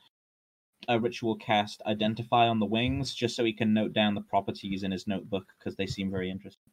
[0.88, 4.84] a ritual cast identify on the wings, just so he can note down the properties
[4.84, 6.72] in his notebook because they seem very interesting.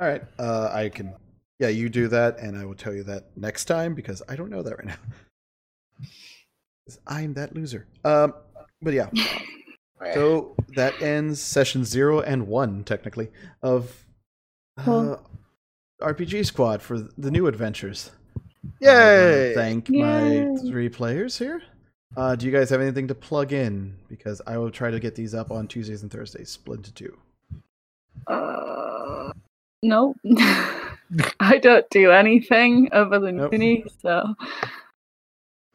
[0.00, 0.22] All right.
[0.38, 1.14] Uh I can
[1.58, 4.50] yeah, you do that and I will tell you that next time because I don't
[4.50, 4.96] know that right now.
[7.06, 7.86] I'm that loser.
[8.04, 8.34] Um
[8.80, 9.10] but yeah.
[10.02, 10.14] Where?
[10.14, 13.28] So that ends session zero and one, technically,
[13.62, 14.04] of
[14.78, 15.30] uh, Cool.
[16.00, 18.10] RPG Squad for the new adventures.
[18.80, 19.52] Yay!
[19.54, 20.44] thank Yay.
[20.46, 21.62] my three players here.
[22.16, 23.96] Uh, do you guys have anything to plug in?
[24.08, 27.16] Because I will try to get these up on Tuesdays and Thursdays, split into two.
[28.26, 29.32] Uh,
[29.82, 30.14] no,
[31.40, 33.52] I don't do anything other than Nope.
[33.52, 34.34] uni, so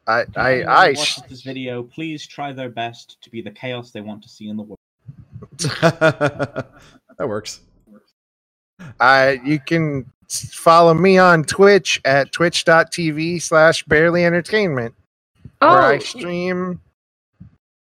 [0.08, 3.41] I If I anyone I watches sh- this video, please try their best to be
[3.41, 4.80] the chaos they want to see in the world.
[5.58, 6.70] that
[7.20, 7.62] works.
[8.99, 14.93] I you can follow me on Twitch at twitch.tv slash barely entertainment
[15.60, 16.82] where oh, I stream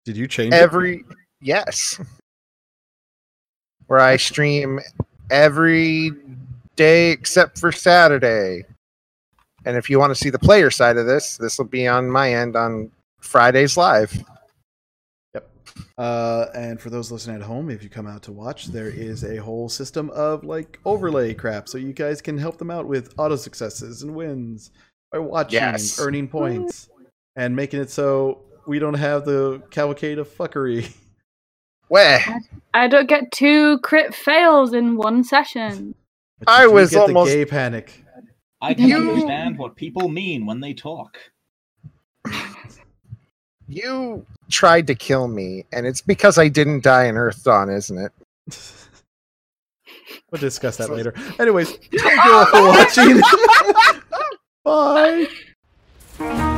[0.05, 0.57] Did you change it?
[0.57, 1.05] every
[1.41, 2.01] yes
[3.87, 4.81] where I stream
[5.31, 6.13] every
[6.77, 8.65] day except for Saturday.
[9.65, 12.11] And if you want to see the player side of this, this will be on
[12.11, 12.91] my end on
[13.21, 14.13] Fridays live.
[15.35, 15.51] Yep.
[15.97, 19.25] Uh, and for those listening at home, if you come out to watch, there is
[19.25, 23.15] a whole system of like overlay crap, so you guys can help them out with
[23.19, 24.71] auto successes and wins
[25.11, 25.99] by watching, Yes.
[25.99, 26.89] earning points,
[27.37, 30.95] and making it so we don't have the cavalcade of fuckery.
[31.89, 32.21] Where
[32.73, 35.95] I don't get two crit fails in one session.
[36.47, 38.04] I was get almost- the gay panic.
[38.65, 41.19] I can You- understand what people mean when they talk.
[43.69, 48.13] you tried to kill me, and it's because I didn't die in Earthdawn, isn't it?
[50.31, 51.13] we'll discuss that later.
[51.39, 53.21] Anyways, thank you all for watching.
[56.19, 56.51] Bye.